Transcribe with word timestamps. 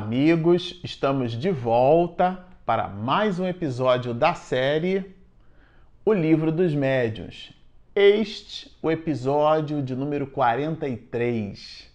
amigos! 0.00 0.80
Estamos 0.82 1.32
de 1.32 1.50
volta 1.50 2.42
para 2.64 2.88
mais 2.88 3.38
um 3.38 3.46
episódio 3.46 4.14
da 4.14 4.32
série 4.32 5.14
O 6.06 6.14
Livro 6.14 6.50
dos 6.50 6.74
Médiuns. 6.74 7.52
Este 7.94 8.74
o 8.80 8.90
episódio 8.90 9.82
de 9.82 9.94
número 9.94 10.26
43. 10.26 11.86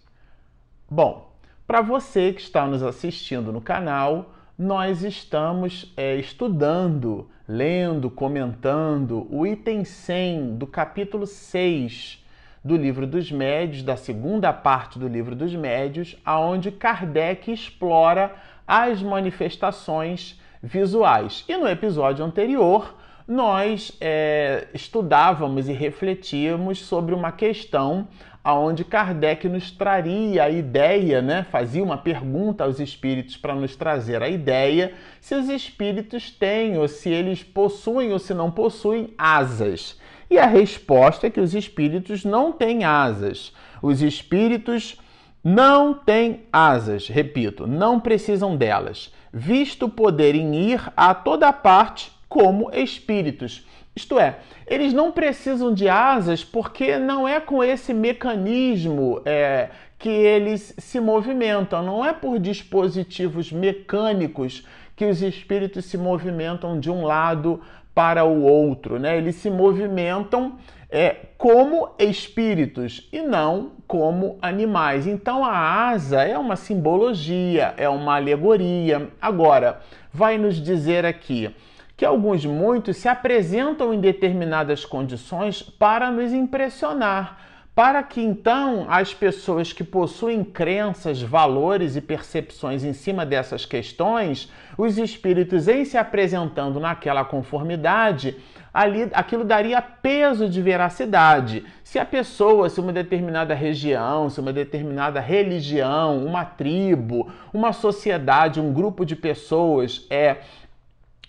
Bom, 0.88 1.32
para 1.66 1.82
você 1.82 2.32
que 2.32 2.40
está 2.40 2.64
nos 2.64 2.80
assistindo 2.80 3.52
no 3.52 3.60
canal, 3.60 4.32
nós 4.56 5.02
estamos 5.02 5.92
é, 5.96 6.14
estudando, 6.14 7.28
lendo, 7.48 8.08
comentando 8.08 9.26
o 9.28 9.44
item 9.44 9.84
100 9.84 10.58
do 10.58 10.66
capítulo 10.68 11.26
6 11.26 12.24
do 12.66 12.76
Livro 12.76 13.06
dos 13.06 13.30
Médios, 13.30 13.82
da 13.82 13.96
segunda 13.96 14.52
parte 14.52 14.98
do 14.98 15.06
Livro 15.06 15.36
dos 15.36 15.54
Médios, 15.54 16.16
aonde 16.24 16.72
Kardec 16.72 17.52
explora 17.52 18.34
as 18.66 19.00
manifestações 19.00 20.40
visuais. 20.60 21.44
E 21.48 21.56
no 21.56 21.68
episódio 21.68 22.24
anterior, 22.24 22.96
nós 23.26 23.96
é, 24.00 24.66
estudávamos 24.74 25.68
e 25.68 25.72
refletíamos 25.72 26.80
sobre 26.80 27.14
uma 27.14 27.30
questão 27.30 28.08
aonde 28.42 28.84
Kardec 28.84 29.48
nos 29.48 29.72
traria 29.72 30.44
a 30.44 30.50
ideia, 30.50 31.20
né, 31.20 31.44
fazia 31.50 31.82
uma 31.82 31.98
pergunta 31.98 32.62
aos 32.62 32.78
espíritos 32.78 33.36
para 33.36 33.56
nos 33.56 33.74
trazer 33.74 34.22
a 34.22 34.28
ideia 34.28 34.92
se 35.20 35.34
os 35.34 35.48
espíritos 35.48 36.30
têm 36.30 36.78
ou 36.78 36.86
se 36.86 37.10
eles 37.10 37.42
possuem 37.42 38.12
ou 38.12 38.20
se 38.20 38.32
não 38.32 38.50
possuem 38.50 39.12
asas. 39.18 39.98
E 40.28 40.38
a 40.38 40.46
resposta 40.46 41.26
é 41.26 41.30
que 41.30 41.40
os 41.40 41.54
espíritos 41.54 42.24
não 42.24 42.52
têm 42.52 42.84
asas. 42.84 43.52
Os 43.80 44.02
espíritos 44.02 44.98
não 45.42 45.94
têm 45.94 46.40
asas, 46.52 47.06
repito, 47.06 47.68
não 47.68 48.00
precisam 48.00 48.56
delas, 48.56 49.14
visto 49.32 49.88
poderem 49.88 50.56
ir 50.56 50.92
a 50.96 51.14
toda 51.14 51.52
parte 51.52 52.10
como 52.28 52.68
espíritos. 52.74 53.64
Isto 53.94 54.18
é, 54.18 54.40
eles 54.66 54.92
não 54.92 55.12
precisam 55.12 55.72
de 55.72 55.88
asas 55.88 56.42
porque 56.42 56.98
não 56.98 57.28
é 57.28 57.38
com 57.38 57.62
esse 57.62 57.94
mecanismo 57.94 59.22
é, 59.24 59.70
que 59.98 60.08
eles 60.08 60.74
se 60.78 60.98
movimentam, 60.98 61.80
não 61.80 62.04
é 62.04 62.12
por 62.12 62.40
dispositivos 62.40 63.52
mecânicos 63.52 64.66
que 64.96 65.04
os 65.04 65.22
espíritos 65.22 65.84
se 65.84 65.96
movimentam 65.96 66.80
de 66.80 66.90
um 66.90 67.04
lado 67.04 67.60
para 67.96 68.26
o 68.26 68.42
outro, 68.42 68.98
né? 68.98 69.16
Eles 69.16 69.36
se 69.36 69.48
movimentam 69.48 70.58
é, 70.90 71.16
como 71.38 71.94
espíritos 71.98 73.08
e 73.10 73.22
não 73.22 73.72
como 73.86 74.38
animais. 74.42 75.06
Então 75.06 75.42
a 75.42 75.88
asa 75.88 76.22
é 76.22 76.36
uma 76.36 76.56
simbologia, 76.56 77.72
é 77.78 77.88
uma 77.88 78.16
alegoria. 78.16 79.08
Agora, 79.18 79.80
vai 80.12 80.36
nos 80.36 80.56
dizer 80.56 81.06
aqui 81.06 81.50
que 81.96 82.04
alguns 82.04 82.44
muitos 82.44 82.98
se 82.98 83.08
apresentam 83.08 83.94
em 83.94 83.98
determinadas 83.98 84.84
condições 84.84 85.62
para 85.62 86.10
nos 86.10 86.34
impressionar 86.34 87.38
para 87.76 88.02
que 88.02 88.22
então 88.22 88.86
as 88.88 89.12
pessoas 89.12 89.70
que 89.70 89.84
possuem 89.84 90.42
crenças, 90.42 91.20
valores 91.20 91.94
e 91.94 92.00
percepções 92.00 92.82
em 92.82 92.94
cima 92.94 93.26
dessas 93.26 93.66
questões, 93.66 94.50
os 94.78 94.96
espíritos 94.96 95.68
em 95.68 95.84
se 95.84 95.98
apresentando 95.98 96.80
naquela 96.80 97.22
conformidade, 97.22 98.34
ali 98.72 99.10
aquilo 99.12 99.44
daria 99.44 99.82
peso 99.82 100.48
de 100.48 100.62
veracidade. 100.62 101.66
Se 101.84 101.98
a 101.98 102.04
pessoa, 102.06 102.70
se 102.70 102.80
uma 102.80 102.94
determinada 102.94 103.54
região, 103.54 104.30
se 104.30 104.40
uma 104.40 104.54
determinada 104.54 105.20
religião, 105.20 106.24
uma 106.24 106.46
tribo, 106.46 107.30
uma 107.52 107.74
sociedade, 107.74 108.58
um 108.58 108.72
grupo 108.72 109.04
de 109.04 109.14
pessoas 109.14 110.06
é 110.08 110.38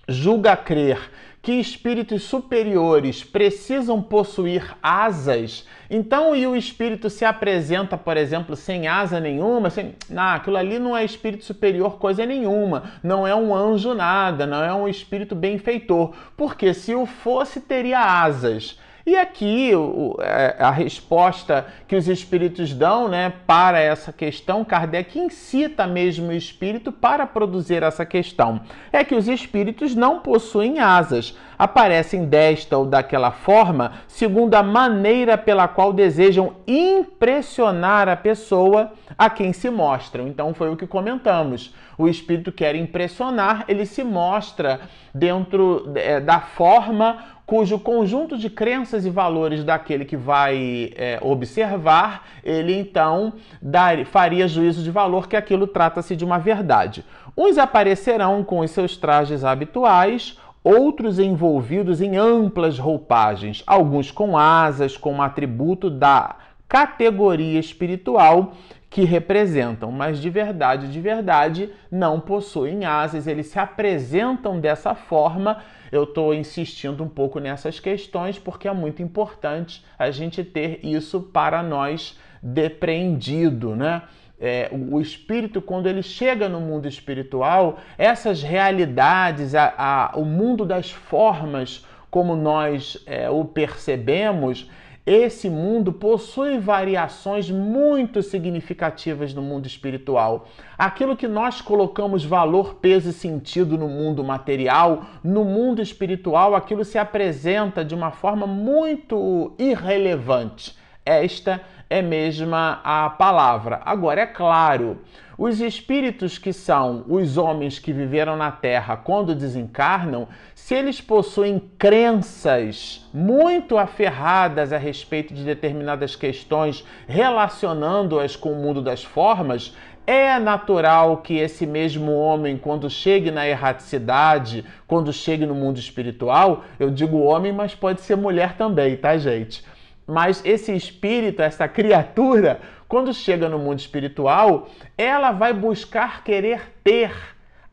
julga 0.07 0.56
crer 0.56 1.12
que 1.41 1.53
espíritos 1.53 2.23
superiores 2.23 3.23
precisam 3.23 4.01
possuir 4.01 4.75
asas, 4.84 5.66
então 5.90 6.35
e 6.35 6.45
o 6.45 6.56
espírito 6.56 7.09
se 7.09 7.23
apresenta, 7.23 7.97
por 7.97 8.17
exemplo, 8.17 8.56
sem 8.56 8.88
asa 8.88 9.19
nenhuma, 9.19 9.69
sem, 9.69 9.96
não, 10.09 10.23
aquilo 10.23 10.57
ali 10.57 10.78
não 10.78 10.97
é 10.97 11.06
espírito 11.06 11.46
superior 11.46 12.00
coisa 12.00 12.25
nenhuma, 12.25 12.91
não 13.01 13.25
é 13.25 13.34
um 13.34 13.56
anjo 13.56 13.94
nada, 13.94 14.46
não 14.46 14.62
é 14.62 14.73
um 14.73 14.90
espírito 14.90 15.35
benfeitor, 15.35 16.13
porque 16.35 16.73
se 16.73 16.94
o 16.94 17.06
fosse 17.06 17.62
teria 17.62 18.00
asas. 18.00 18.78
E 19.07 19.16
aqui 19.16 19.72
é, 20.19 20.57
a 20.59 20.69
resposta 20.69 21.66
que 21.88 21.95
os 21.95 22.09
espíritos 22.09 22.73
dão 22.73 23.07
né, 23.07 23.31
para 23.47 23.79
essa 23.79 24.12
questão, 24.12 24.66
Kardec 24.66 25.18
incita 25.18 25.88
mesmo 25.88 26.28
o 26.28 26.34
espírito 26.34 26.91
para 26.91 27.25
produzir 27.25 27.84
essa 27.84 28.06
questão. 28.06 28.59
É 28.91 29.06
que 29.06 29.16
os 29.16 29.29
espíritos 29.29 29.96
não 29.96 30.19
possuem 30.19 30.79
asas, 30.79 31.38
aparecem 31.57 32.25
desta 32.25 32.78
ou 32.78 32.85
daquela 32.85 33.31
forma, 33.31 33.94
segundo 34.09 34.56
a 34.56 34.62
maneira 34.62 35.38
pela 35.38 35.69
qual 35.69 35.94
desejam 35.94 36.57
impressionar 36.67 38.09
a 38.09 38.17
pessoa 38.17 38.91
a 39.17 39.29
quem 39.29 39.53
se 39.53 39.69
mostram. 39.69 40.28
Então 40.28 40.53
foi 40.53 40.69
o 40.69 40.75
que 40.75 40.85
comentamos. 40.85 41.73
O 41.97 42.09
espírito 42.09 42.51
quer 42.51 42.75
impressionar, 42.75 43.63
ele 43.69 43.85
se 43.85 44.03
mostra 44.03 44.81
dentro 45.13 45.94
é, 45.96 46.19
da 46.19 46.41
forma 46.41 47.36
cujo 47.47 47.80
conjunto 47.80 48.38
de 48.38 48.50
crenças 48.50 49.06
e 49.06 49.09
valores 49.09 49.63
daquele 49.63 50.03
que 50.03 50.18
vai 50.18 50.91
é, 50.97 51.18
observar, 51.22 52.28
ele 52.44 52.78
então 52.78 53.34
dar, 53.62 54.06
faria 54.06 54.50
juízo 54.50 54.84
de 54.84 54.91
valor 54.91 55.30
que 55.30 55.35
aquilo 55.38 55.66
trata-se 55.66 56.13
de 56.13 56.25
uma 56.25 56.38
verdade. 56.38 57.06
Uns 57.38 57.58
aparecerão 57.58 58.44
com 58.44 58.59
os 58.59 58.72
seus 58.72 58.97
trajes 58.97 59.46
habituais, 59.46 60.38
outros 60.62 61.19
envolvidos 61.19 62.02
em 62.02 62.18
amplas 62.18 62.78
roupagens, 62.78 63.64
alguns 63.66 64.12
com 64.12 64.38
asas, 64.38 64.97
com 64.97 65.14
um 65.14 65.22
atributo 65.22 65.90
da 65.90 66.35
categoria 66.68 67.62
espiritual 67.62 68.52
que 68.90 69.06
representam, 69.06 69.91
mas 69.91 70.19
de 70.19 70.29
verdade, 70.29 70.91
de 70.91 71.00
verdade, 71.00 71.69
não 71.90 72.19
possuem 72.19 72.84
asas, 72.84 73.25
eles 73.25 73.47
se 73.47 73.59
apresentam 73.59 74.59
dessa 74.59 74.94
forma. 74.94 75.59
Eu 75.91 76.03
estou 76.03 76.33
insistindo 76.33 77.03
um 77.03 77.09
pouco 77.09 77.39
nessas 77.39 77.79
questões 77.79 78.37
porque 78.37 78.67
é 78.67 78.73
muito 78.73 79.01
importante 79.01 79.83
a 79.97 80.11
gente 80.11 80.43
ter 80.43 80.79
isso 80.83 81.21
para 81.21 81.61
nós 81.63 82.17
depreendido, 82.41 83.75
né? 83.75 84.03
É, 84.39 84.69
o 84.71 85.01
espírito, 85.01 85.59
quando 85.59 85.87
ele 85.87 86.03
chega 86.03 86.47
no 86.47 86.61
mundo 86.61 86.87
espiritual, 86.87 87.79
essas 87.97 88.43
realidades, 88.43 89.55
a, 89.55 89.73
a, 89.75 90.11
o 90.15 90.23
mundo 90.23 90.63
das 90.63 90.91
formas 90.91 91.83
como 92.11 92.35
nós 92.35 93.03
é, 93.07 93.29
o 93.29 93.43
percebemos, 93.43 94.69
esse 95.07 95.50
mundo 95.50 95.94
possui 95.94 96.59
variações 96.59 97.50
muito 97.50 98.22
significativas 98.22 99.34
no 99.34 99.41
mundo 99.41 99.66
espiritual. 99.66 100.50
Aquilo 100.78 101.16
que 101.16 101.29
nós 101.29 101.62
colocamos 101.62 102.25
valor, 102.25 102.75
peso 102.75 103.09
e 103.12 103.13
sentido 103.13 103.78
no 103.78 103.88
mundo 103.88 104.22
material, 104.22 105.06
no 105.23 105.46
mundo 105.46 105.81
espiritual, 105.81 106.53
aquilo 106.53 106.84
se 106.84 106.97
apresenta 106.97 107.85
de 107.85 107.96
uma 107.96 108.12
forma 108.12 108.46
muito 108.46 109.53
irrelevante. 109.57 110.75
Esta 111.06 111.53
é 111.53 111.76
mesma 112.01 112.81
a 112.83 113.09
palavra. 113.09 113.81
Agora, 113.85 114.21
é 114.21 114.25
claro, 114.25 114.99
os 115.37 115.61
espíritos 115.61 116.37
que 116.37 116.51
são 116.51 117.05
os 117.07 117.37
homens 117.37 117.77
que 117.77 117.93
viveram 117.93 118.35
na 118.35 118.51
Terra 118.51 118.97
quando 118.97 119.35
desencarnam, 119.35 120.27
se 120.55 120.73
eles 120.73 120.99
possuem 120.99 121.61
crenças 121.78 123.07
muito 123.13 123.78
aferradas 123.78 124.73
a 124.73 124.78
respeito 124.78 125.34
de 125.34 125.43
determinadas 125.43 126.16
questões, 126.16 126.84
relacionando-as 127.07 128.35
com 128.35 128.51
o 128.51 128.55
mundo 128.55 128.81
das 128.81 129.03
formas, 129.03 129.75
é 130.07 130.40
natural 130.40 131.17
que 131.17 131.35
esse 131.35 131.67
mesmo 131.67 132.13
homem, 132.13 132.57
quando 132.57 132.90
chegue 132.90 133.29
na 133.29 133.47
erraticidade, 133.47 134.63
quando 134.87 135.11
chegue 135.11 135.45
no 135.45 135.53
mundo 135.53 135.78
espiritual, 135.78 136.63
eu 136.79 136.90
digo 136.90 137.19
homem, 137.19 137.51
mas 137.51 137.75
pode 137.75 138.01
ser 138.01 138.16
mulher 138.16 138.55
também, 138.57 138.95
tá, 138.95 139.17
gente? 139.17 139.63
Mas 140.07 140.41
esse 140.45 140.73
espírito, 140.73 141.41
essa 141.41 141.67
criatura, 141.67 142.61
quando 142.87 143.13
chega 143.13 143.49
no 143.49 143.59
mundo 143.59 143.79
espiritual, 143.79 144.69
ela 144.97 145.31
vai 145.31 145.51
buscar 145.53 146.23
querer 146.23 146.73
ter 146.81 147.11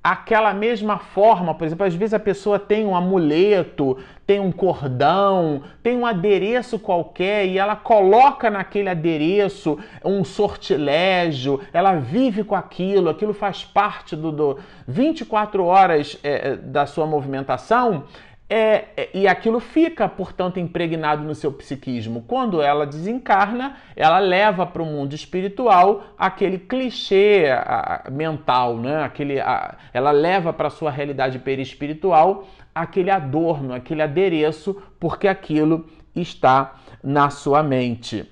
aquela 0.05 0.53
mesma 0.53 0.99
forma. 0.99 1.55
Por 1.55 1.65
exemplo, 1.65 1.87
às 1.87 1.95
vezes 1.95 2.13
a 2.13 2.19
pessoa 2.19 2.59
tem 2.59 2.85
um 2.85 2.95
amuleto, 2.95 3.97
tem 4.27 4.39
um 4.39 4.53
cordão, 4.53 5.63
tem 5.83 5.97
um 5.97 6.05
adereço 6.05 6.79
qualquer 6.79 7.47
e 7.47 7.57
ela 7.57 7.75
coloca 7.75 8.51
naquele 8.51 8.91
adereço 8.91 9.79
um 10.05 10.23
sortilégio, 10.23 11.59
ela 11.73 11.95
vive 11.95 12.45
com 12.45 12.55
aquilo, 12.55 13.09
aquilo 13.09 13.33
faz 13.33 13.65
parte 13.65 14.15
do, 14.15 14.31
do 14.31 14.59
24 14.87 15.65
horas 15.65 16.19
é, 16.23 16.57
da 16.57 16.85
sua 16.85 17.07
movimentação 17.07 18.05
É, 18.49 18.85
é, 18.97 19.09
e 19.15 19.27
aquilo 19.27 19.59
fica, 19.59 20.07
portanto, 20.07 20.61
impregnado 20.61 21.23
no 21.25 21.35
seu 21.35 21.51
psiquismo. 21.51 22.23
Quando 22.23 22.61
ela 22.61 22.87
desencarna, 22.87 23.77
ela 23.97 24.19
leva 24.19 24.67
para 24.67 24.83
o 24.83 24.87
mundo 24.87 25.15
espiritual 25.15 26.05
aquele 26.19 26.59
clichê 26.59 27.47
a, 27.51 28.05
mental, 28.13 28.77
né? 28.77 29.03
aquele, 29.03 29.41
a, 29.41 29.77
ela 29.95 30.11
leva 30.11 30.53
para 30.53 30.69
a 30.69 30.71
sua 30.71 30.91
realidade 30.91 31.39
perispiritual 31.39 32.47
aquele 32.75 33.11
adorno, 33.11 33.73
aquele 33.73 34.03
adereço, 34.03 34.83
porque 34.99 35.29
aquilo 35.29 35.87
está 36.15 36.75
na 37.03 37.31
sua 37.31 37.63
mente. 37.63 38.29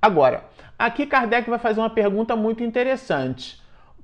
Agora, 0.00 0.44
aqui 0.78 1.04
Kardec 1.04 1.48
vai 1.50 1.58
fazer 1.58 1.80
uma 1.80 1.90
pergunta 1.90 2.34
muito 2.34 2.64
interessante. 2.64 3.59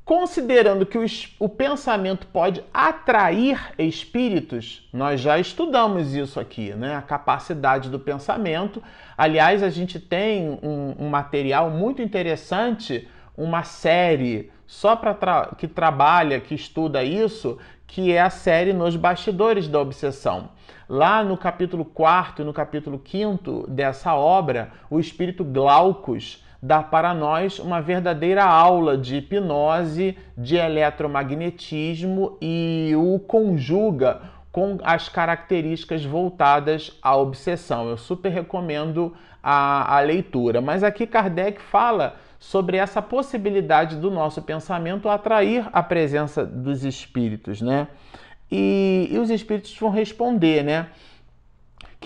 Considerando 0.06 0.86
que 0.86 0.96
o, 0.96 1.04
o, 1.40 1.48
pensamento 1.48 2.28
pode 2.28 2.62
atrair 2.72 3.72
espíritos, 3.76 4.88
nós 4.92 5.20
já 5.20 5.36
estudamos 5.36 6.14
isso 6.14 6.38
aqui, 6.38 6.72
né? 6.74 6.94
A 6.94 7.02
capacidade 7.02 7.90
do 7.90 7.98
pensamento. 7.98 8.80
Aliás, 9.18 9.64
a 9.64 9.68
gente 9.68 9.98
tem 9.98 10.48
um, 10.62 10.94
um 10.96 11.08
material 11.08 11.70
muito 11.70 12.00
interessante, 12.00 13.08
uma 13.36 13.64
série 13.64 14.52
só 14.64 14.94
para 14.94 15.12
tra 15.12 15.56
que 15.58 15.66
trabalha, 15.66 16.38
que 16.38 16.54
estuda 16.54 17.02
isso, 17.02 17.58
que 17.84 18.12
é 18.12 18.20
a 18.20 18.30
série 18.30 18.72
Nos 18.72 18.94
Bastidores 18.94 19.66
da 19.66 19.80
Obsessão. 19.80 20.50
Lá 20.88 21.24
no 21.24 21.36
capítulo 21.36 21.84
4 21.84 22.42
e 22.42 22.46
no 22.46 22.52
capítulo 22.52 23.02
5 23.04 23.68
dessa 23.68 24.14
obra, 24.14 24.70
o 24.88 25.00
espírito 25.00 25.42
Glaucus 25.42 26.45
dá 26.62 26.82
para 26.82 27.14
nós 27.14 27.58
uma 27.58 27.80
verdadeira 27.80 28.44
aula 28.44 28.96
de 28.96 29.16
hipnose, 29.16 30.16
de 30.36 30.56
eletromagnetismo 30.56 32.36
e 32.40 32.92
o 32.96 33.18
conjuga 33.18 34.20
com 34.50 34.78
as 34.82 35.08
características 35.08 36.04
voltadas 36.04 36.98
à 37.02 37.14
obsessão. 37.14 37.90
Eu 37.90 37.98
super 37.98 38.30
recomendo 38.30 39.14
a, 39.42 39.96
a 39.96 40.00
leitura. 40.00 40.60
Mas 40.60 40.82
aqui 40.82 41.06
Kardec 41.06 41.60
fala 41.60 42.16
sobre 42.38 42.76
essa 42.76 43.00
possibilidade 43.00 43.96
do 43.96 44.10
nosso 44.10 44.42
pensamento 44.42 45.08
atrair 45.08 45.68
a 45.72 45.82
presença 45.82 46.44
dos 46.44 46.84
espíritos, 46.84 47.60
né? 47.60 47.88
E, 48.50 49.08
e 49.10 49.18
os 49.18 49.30
espíritos 49.30 49.76
vão 49.78 49.90
responder, 49.90 50.64
né? 50.64 50.88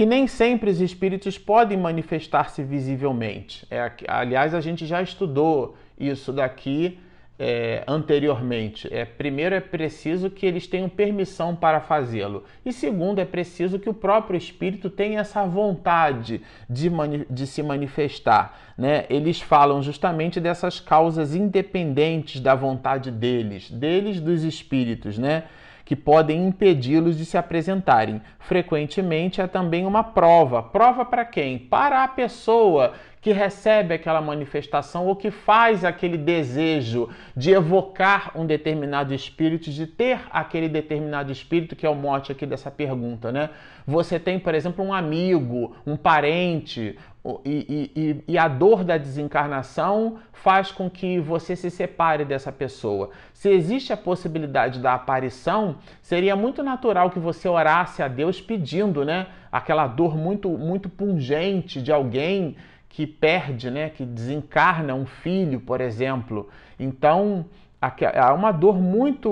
Que 0.00 0.06
nem 0.06 0.26
sempre 0.26 0.70
os 0.70 0.80
espíritos 0.80 1.36
podem 1.36 1.76
manifestar-se 1.76 2.62
visivelmente. 2.62 3.66
É, 3.70 3.92
aliás, 4.08 4.54
a 4.54 4.60
gente 4.62 4.86
já 4.86 5.02
estudou 5.02 5.76
isso 5.98 6.32
daqui 6.32 6.98
é, 7.38 7.84
anteriormente. 7.86 8.88
É, 8.90 9.04
primeiro, 9.04 9.54
é 9.54 9.60
preciso 9.60 10.30
que 10.30 10.46
eles 10.46 10.66
tenham 10.66 10.88
permissão 10.88 11.54
para 11.54 11.82
fazê-lo. 11.82 12.44
E 12.64 12.72
segundo, 12.72 13.18
é 13.18 13.26
preciso 13.26 13.78
que 13.78 13.90
o 13.90 13.92
próprio 13.92 14.38
espírito 14.38 14.88
tenha 14.88 15.20
essa 15.20 15.44
vontade 15.44 16.40
de, 16.66 16.90
de 17.28 17.46
se 17.46 17.62
manifestar. 17.62 18.58
Né? 18.78 19.04
Eles 19.10 19.42
falam 19.42 19.82
justamente 19.82 20.40
dessas 20.40 20.80
causas 20.80 21.34
independentes 21.34 22.40
da 22.40 22.54
vontade 22.54 23.10
deles, 23.10 23.70
deles 23.70 24.18
dos 24.18 24.44
espíritos, 24.44 25.18
né? 25.18 25.44
Que 25.90 25.96
podem 25.96 26.46
impedi-los 26.46 27.18
de 27.18 27.24
se 27.24 27.36
apresentarem. 27.36 28.22
Frequentemente 28.38 29.40
é 29.40 29.48
também 29.48 29.84
uma 29.84 30.04
prova. 30.04 30.62
Prova 30.62 31.04
para 31.04 31.24
quem? 31.24 31.58
Para 31.58 32.04
a 32.04 32.06
pessoa 32.06 32.92
que 33.20 33.32
recebe 33.32 33.92
aquela 33.92 34.20
manifestação 34.20 35.08
ou 35.08 35.16
que 35.16 35.32
faz 35.32 35.84
aquele 35.84 36.16
desejo 36.16 37.08
de 37.36 37.50
evocar 37.50 38.30
um 38.36 38.46
determinado 38.46 39.12
espírito, 39.12 39.68
de 39.68 39.84
ter 39.84 40.20
aquele 40.30 40.68
determinado 40.68 41.32
espírito, 41.32 41.74
que 41.74 41.84
é 41.84 41.90
o 41.90 41.94
mote 41.96 42.30
aqui 42.30 42.46
dessa 42.46 42.70
pergunta, 42.70 43.32
né? 43.32 43.50
Você 43.84 44.20
tem, 44.20 44.38
por 44.38 44.54
exemplo, 44.54 44.84
um 44.84 44.94
amigo, 44.94 45.74
um 45.84 45.96
parente, 45.96 46.96
e, 47.44 47.90
e, 47.94 48.24
e, 48.32 48.38
a 48.38 48.48
dor 48.48 48.82
da 48.82 48.96
desencarnação 48.96 50.18
faz 50.32 50.72
com 50.72 50.88
que 50.88 51.20
você 51.20 51.54
se 51.54 51.70
separe 51.70 52.24
dessa 52.24 52.50
pessoa. 52.50 53.10
Se 53.34 53.50
existe 53.50 53.92
a 53.92 53.96
possibilidade 53.96 54.80
da 54.80 54.94
aparição, 54.94 55.76
seria 56.00 56.34
muito 56.34 56.62
natural 56.62 57.10
que 57.10 57.18
você 57.18 57.46
orasse 57.46 58.02
a 58.02 58.08
Deus 58.08 58.40
pedindo, 58.40 59.04
né? 59.04 59.26
Aquela 59.52 59.86
dor 59.86 60.16
muito, 60.16 60.48
muito 60.48 60.88
pungente 60.88 61.82
de 61.82 61.92
alguém 61.92 62.56
que 62.88 63.06
perde, 63.06 63.70
né? 63.70 63.90
Que 63.90 64.06
desencarna 64.06 64.94
um 64.94 65.04
filho, 65.04 65.60
por 65.60 65.82
exemplo. 65.82 66.48
Então, 66.78 67.44
há 67.82 68.32
uma 68.32 68.50
dor 68.50 68.80
muito, 68.80 69.30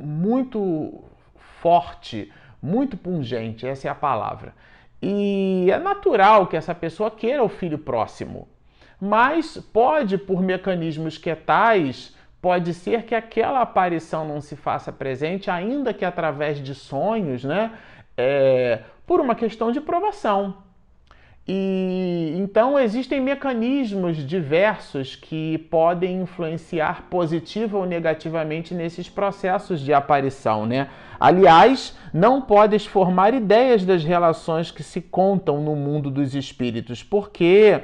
muito 0.00 1.04
forte, 1.60 2.32
muito 2.62 2.96
pungente. 2.96 3.66
Essa 3.66 3.88
é 3.88 3.90
a 3.90 3.94
palavra. 3.94 4.54
E 5.00 5.68
é 5.70 5.78
natural 5.78 6.46
que 6.46 6.56
essa 6.56 6.74
pessoa 6.74 7.10
queira 7.10 7.42
o 7.42 7.48
filho 7.48 7.78
próximo. 7.78 8.48
Mas 9.00 9.58
pode, 9.72 10.16
por 10.16 10.40
mecanismos 10.40 11.18
que 11.18 11.34
tais, 11.34 12.16
pode 12.40 12.72
ser 12.72 13.04
que 13.04 13.14
aquela 13.14 13.60
aparição 13.60 14.26
não 14.26 14.40
se 14.40 14.56
faça 14.56 14.92
presente, 14.92 15.50
ainda 15.50 15.92
que 15.92 16.04
através 16.04 16.62
de 16.62 16.74
sonhos, 16.74 17.44
né? 17.44 17.72
É, 18.16 18.80
por 19.06 19.20
uma 19.20 19.34
questão 19.34 19.70
de 19.70 19.80
provação. 19.80 20.65
E 21.48 22.34
então 22.36 22.76
existem 22.76 23.20
mecanismos 23.20 24.16
diversos 24.26 25.14
que 25.14 25.58
podem 25.70 26.22
influenciar 26.22 27.04
positiva 27.08 27.78
ou 27.78 27.86
negativamente 27.86 28.74
nesses 28.74 29.08
processos 29.08 29.80
de 29.80 29.92
aparição, 29.92 30.66
né? 30.66 30.88
Aliás, 31.20 31.96
não 32.12 32.42
podes 32.42 32.84
formar 32.84 33.32
ideias 33.32 33.84
das 33.84 34.02
relações 34.02 34.72
que 34.72 34.82
se 34.82 35.00
contam 35.00 35.62
no 35.62 35.76
mundo 35.76 36.10
dos 36.10 36.34
espíritos, 36.34 37.02
porque 37.02 37.80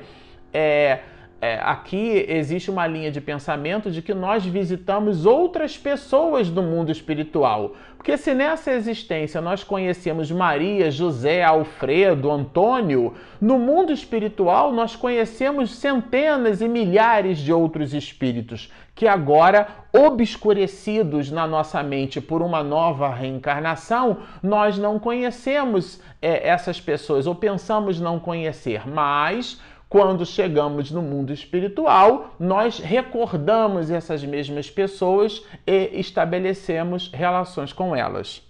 é, 0.53 0.99
é, 1.41 1.59
aqui 1.63 2.25
existe 2.29 2.71
uma 2.71 2.87
linha 2.87 3.11
de 3.11 3.21
pensamento 3.21 3.91
de 3.91 4.01
que 4.01 4.15
nós 4.15 4.45
visitamos 4.45 5.27
outras 5.27 5.77
pessoas 5.77 6.51
do 6.51 6.63
mundo 6.63 6.93
espiritual. 6.93 7.75
Porque 8.03 8.19
se 8.19 8.35
nessa 8.35 8.73
existência 8.73 9.41
nós 9.41 9.63
conhecemos 9.63 10.29
Maria, 10.29 10.91
José, 10.91 11.45
Alfredo, 11.45 12.33
Antônio, 12.33 13.15
no 13.41 13.61
mundo 13.61 13.93
espiritual 13.93 14.73
nós 14.73 14.97
conhecemos 14.97 15.77
centenas 15.77 16.61
e 16.61 16.67
milhares 16.67 17.39
de 17.39 17.53
outros 17.53 17.95
espíritos 17.95 18.73
que 18.93 19.07
agora, 19.07 19.69
obscurecidos 19.93 21.31
na 21.31 21.47
nossa 21.47 21.83
mente 21.83 22.21
por 22.21 22.43
uma 22.43 22.63
nova 22.63 23.09
reencarnação, 23.09 24.19
nós 24.43 24.77
não 24.77 24.99
conhecemos 24.99 26.01
é, 26.21 26.49
essas 26.49 26.81
pessoas 26.81 27.27
ou 27.27 27.35
pensamos 27.35 28.01
não 28.01 28.19
conhecer, 28.19 28.87
mas 28.87 29.61
quando 29.93 30.25
chegamos 30.25 30.91
no 30.91 31.03
mundo 31.03 31.35
espiritual, 31.35 32.35
nós 32.41 32.79
recordamos 32.79 33.91
essas 33.91 34.25
mesmas 34.25 34.71
pessoas 34.71 35.45
e 35.67 36.01
estabelecemos 36.01 37.11
relações 37.13 37.75
com 37.75 37.95
elas. 37.95 38.43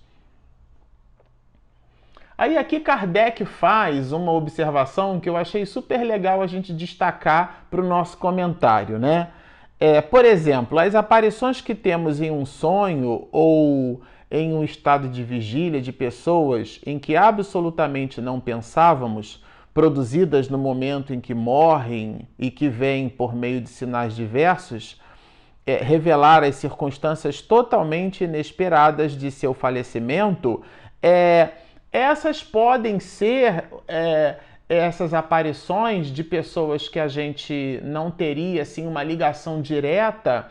Aí 2.38 2.56
aqui 2.56 2.78
Kardec 2.78 3.44
faz 3.44 4.12
uma 4.12 4.30
observação 4.30 5.18
que 5.18 5.28
eu 5.28 5.37
achei 5.37 5.66
super 5.66 6.04
legal 6.04 6.42
a 6.42 6.46
gente 6.46 6.72
destacar 6.72 7.66
para 7.68 7.80
o 7.80 7.88
nosso 7.88 8.16
comentário, 8.18 8.96
né? 8.96 9.30
É, 9.80 10.00
por 10.00 10.25
exemplo, 10.25 10.78
as 10.78 10.94
aparições 10.94 11.61
que 11.61 11.75
temos 11.75 12.20
em 12.20 12.30
um 12.30 12.46
sonho 12.46 13.26
ou 13.32 14.00
em 14.30 14.54
um 14.54 14.62
estado 14.62 15.08
de 15.08 15.25
vigília 15.25 15.82
de 15.82 15.92
pessoas 15.92 16.80
em 16.87 17.00
que 17.00 17.16
absolutamente 17.16 18.20
não 18.20 18.38
pensávamos, 18.38 19.42
produzidas 19.75 20.49
no 20.49 20.59
momento 20.59 21.14
em 21.14 21.21
que 21.21 21.35
morrem 21.35 22.29
e 22.38 22.50
que 22.50 22.69
vêm 22.69 23.09
por 23.09 23.35
meio 23.35 23.61
de 23.61 23.69
sinais 23.69 24.14
diversos, 24.14 25.00
é, 25.67 25.76
revelar 25.76 26.43
as 26.45 26.57
circunstâncias 26.57 27.41
totalmente 27.41 28.25
inesperadas 28.25 29.12
de 29.12 29.31
seu 29.31 29.55
falecimento, 29.55 30.62
é, 31.02 31.50
essas 31.91 32.43
podem 32.43 32.99
ser 32.99 33.64
é, 33.87 34.37
essas 34.69 35.12
aparições 35.12 36.09
de 36.09 36.25
pessoas 36.25 36.88
que 36.88 36.99
a 36.99 37.09
gente 37.09 37.81
não 37.85 38.11
teria 38.11 38.62
assim 38.62 38.87
uma 38.87 39.02
ligação 39.02 39.61
direta 39.61 40.49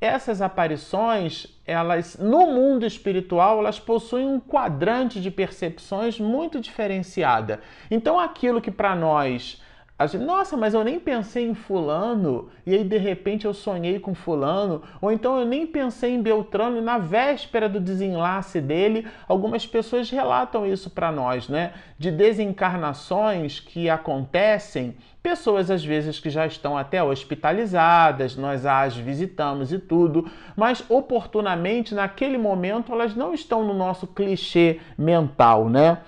essas 0.00 0.40
aparições, 0.40 1.46
elas 1.66 2.16
no 2.18 2.46
mundo 2.46 2.86
espiritual, 2.86 3.58
elas 3.58 3.78
possuem 3.78 4.26
um 4.26 4.40
quadrante 4.40 5.20
de 5.20 5.30
percepções 5.30 6.18
muito 6.18 6.58
diferenciada. 6.58 7.60
Então 7.90 8.18
aquilo 8.18 8.60
que 8.60 8.70
para 8.70 8.96
nós 8.96 9.60
gente, 10.06 10.24
nossa, 10.24 10.56
mas 10.56 10.72
eu 10.72 10.82
nem 10.82 10.98
pensei 10.98 11.46
em 11.46 11.54
fulano, 11.54 12.48
e 12.64 12.74
aí 12.74 12.82
de 12.82 12.96
repente 12.96 13.44
eu 13.44 13.52
sonhei 13.52 14.00
com 14.00 14.14
fulano, 14.14 14.82
ou 14.98 15.12
então 15.12 15.38
eu 15.38 15.44
nem 15.44 15.66
pensei 15.66 16.14
em 16.14 16.22
Beltrano 16.22 16.78
e 16.78 16.80
na 16.80 16.96
véspera 16.96 17.68
do 17.68 17.78
desenlace 17.78 18.62
dele, 18.62 19.06
algumas 19.28 19.66
pessoas 19.66 20.08
relatam 20.08 20.66
isso 20.66 20.88
para 20.88 21.12
nós, 21.12 21.50
né? 21.50 21.74
De 21.98 22.10
desencarnações 22.10 23.60
que 23.60 23.90
acontecem, 23.90 24.96
pessoas 25.22 25.70
às 25.70 25.84
vezes 25.84 26.18
que 26.18 26.30
já 26.30 26.46
estão 26.46 26.78
até 26.78 27.02
hospitalizadas, 27.02 28.36
nós 28.36 28.64
as 28.64 28.96
visitamos 28.96 29.70
e 29.70 29.78
tudo, 29.78 30.30
mas 30.56 30.82
oportunamente 30.88 31.94
naquele 31.94 32.38
momento 32.38 32.90
elas 32.90 33.14
não 33.14 33.34
estão 33.34 33.62
no 33.62 33.74
nosso 33.74 34.06
clichê 34.06 34.80
mental, 34.96 35.68
né? 35.68 35.98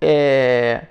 É 0.00 0.86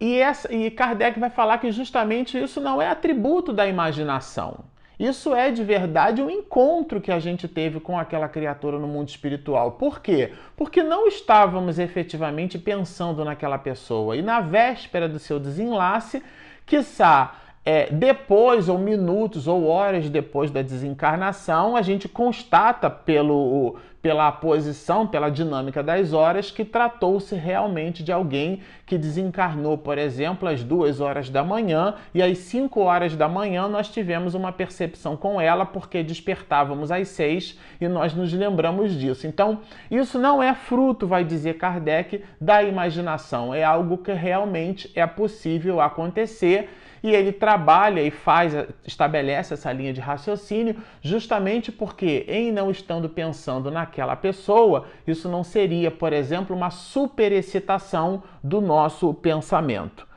e, 0.00 0.18
essa, 0.18 0.52
e 0.52 0.70
Kardec 0.70 1.18
vai 1.18 1.30
falar 1.30 1.58
que 1.58 1.70
justamente 1.70 2.42
isso 2.42 2.60
não 2.60 2.80
é 2.80 2.88
atributo 2.88 3.52
da 3.52 3.66
imaginação. 3.66 4.64
Isso 4.98 5.34
é 5.34 5.50
de 5.50 5.64
verdade 5.64 6.22
um 6.22 6.30
encontro 6.30 7.00
que 7.00 7.10
a 7.10 7.18
gente 7.18 7.48
teve 7.48 7.80
com 7.80 7.98
aquela 7.98 8.28
criatura 8.28 8.78
no 8.78 8.86
mundo 8.86 9.08
espiritual. 9.08 9.72
Por 9.72 10.00
quê? 10.00 10.32
Porque 10.56 10.82
não 10.82 11.08
estávamos 11.08 11.78
efetivamente 11.78 12.58
pensando 12.58 13.24
naquela 13.24 13.58
pessoa. 13.58 14.16
E 14.16 14.22
na 14.22 14.40
véspera 14.40 15.08
do 15.08 15.18
seu 15.18 15.40
desenlace, 15.40 16.22
quiçá 16.64 17.34
é, 17.66 17.90
depois, 17.90 18.68
ou 18.68 18.76
minutos, 18.76 19.48
ou 19.48 19.66
horas 19.66 20.10
depois 20.10 20.50
da 20.50 20.60
desencarnação, 20.60 21.76
a 21.76 21.80
gente 21.80 22.06
constata 22.06 22.90
pelo, 22.90 23.76
pela 24.02 24.30
posição, 24.30 25.06
pela 25.06 25.30
dinâmica 25.30 25.82
das 25.82 26.12
horas, 26.12 26.50
que 26.50 26.62
tratou-se 26.62 27.34
realmente 27.34 28.02
de 28.02 28.12
alguém 28.12 28.60
que 28.84 28.98
desencarnou, 28.98 29.78
por 29.78 29.96
exemplo, 29.96 30.46
às 30.46 30.62
duas 30.62 31.00
horas 31.00 31.30
da 31.30 31.42
manhã, 31.42 31.94
e 32.12 32.22
às 32.22 32.36
cinco 32.36 32.80
horas 32.80 33.16
da 33.16 33.30
manhã 33.30 33.66
nós 33.66 33.88
tivemos 33.88 34.34
uma 34.34 34.52
percepção 34.52 35.16
com 35.16 35.40
ela, 35.40 35.64
porque 35.64 36.02
despertávamos 36.02 36.92
às 36.92 37.08
seis 37.08 37.58
e 37.80 37.88
nós 37.88 38.12
nos 38.12 38.30
lembramos 38.30 38.92
disso. 38.92 39.26
Então, 39.26 39.60
isso 39.90 40.18
não 40.18 40.42
é 40.42 40.52
fruto, 40.52 41.06
vai 41.06 41.24
dizer 41.24 41.54
Kardec, 41.54 42.22
da 42.38 42.62
imaginação, 42.62 43.54
é 43.54 43.64
algo 43.64 43.96
que 43.96 44.12
realmente 44.12 44.92
é 44.94 45.06
possível 45.06 45.80
acontecer 45.80 46.68
e 47.04 47.14
ele 47.14 47.32
trabalha 47.32 48.00
e 48.00 48.10
faz, 48.10 48.54
estabelece 48.82 49.52
essa 49.52 49.70
linha 49.70 49.92
de 49.92 50.00
raciocínio, 50.00 50.76
justamente 51.02 51.70
porque, 51.70 52.24
em 52.26 52.50
não 52.50 52.70
estando 52.70 53.10
pensando 53.10 53.70
naquela 53.70 54.16
pessoa, 54.16 54.86
isso 55.06 55.28
não 55.28 55.44
seria, 55.44 55.90
por 55.90 56.14
exemplo, 56.14 56.56
uma 56.56 56.70
superexcitação 56.70 58.22
do 58.42 58.58
nosso 58.58 59.12
pensamento. 59.12 60.08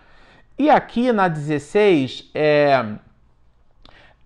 E 0.58 0.70
aqui 0.70 1.12
na 1.12 1.28
16, 1.28 2.32
é, 2.34 2.86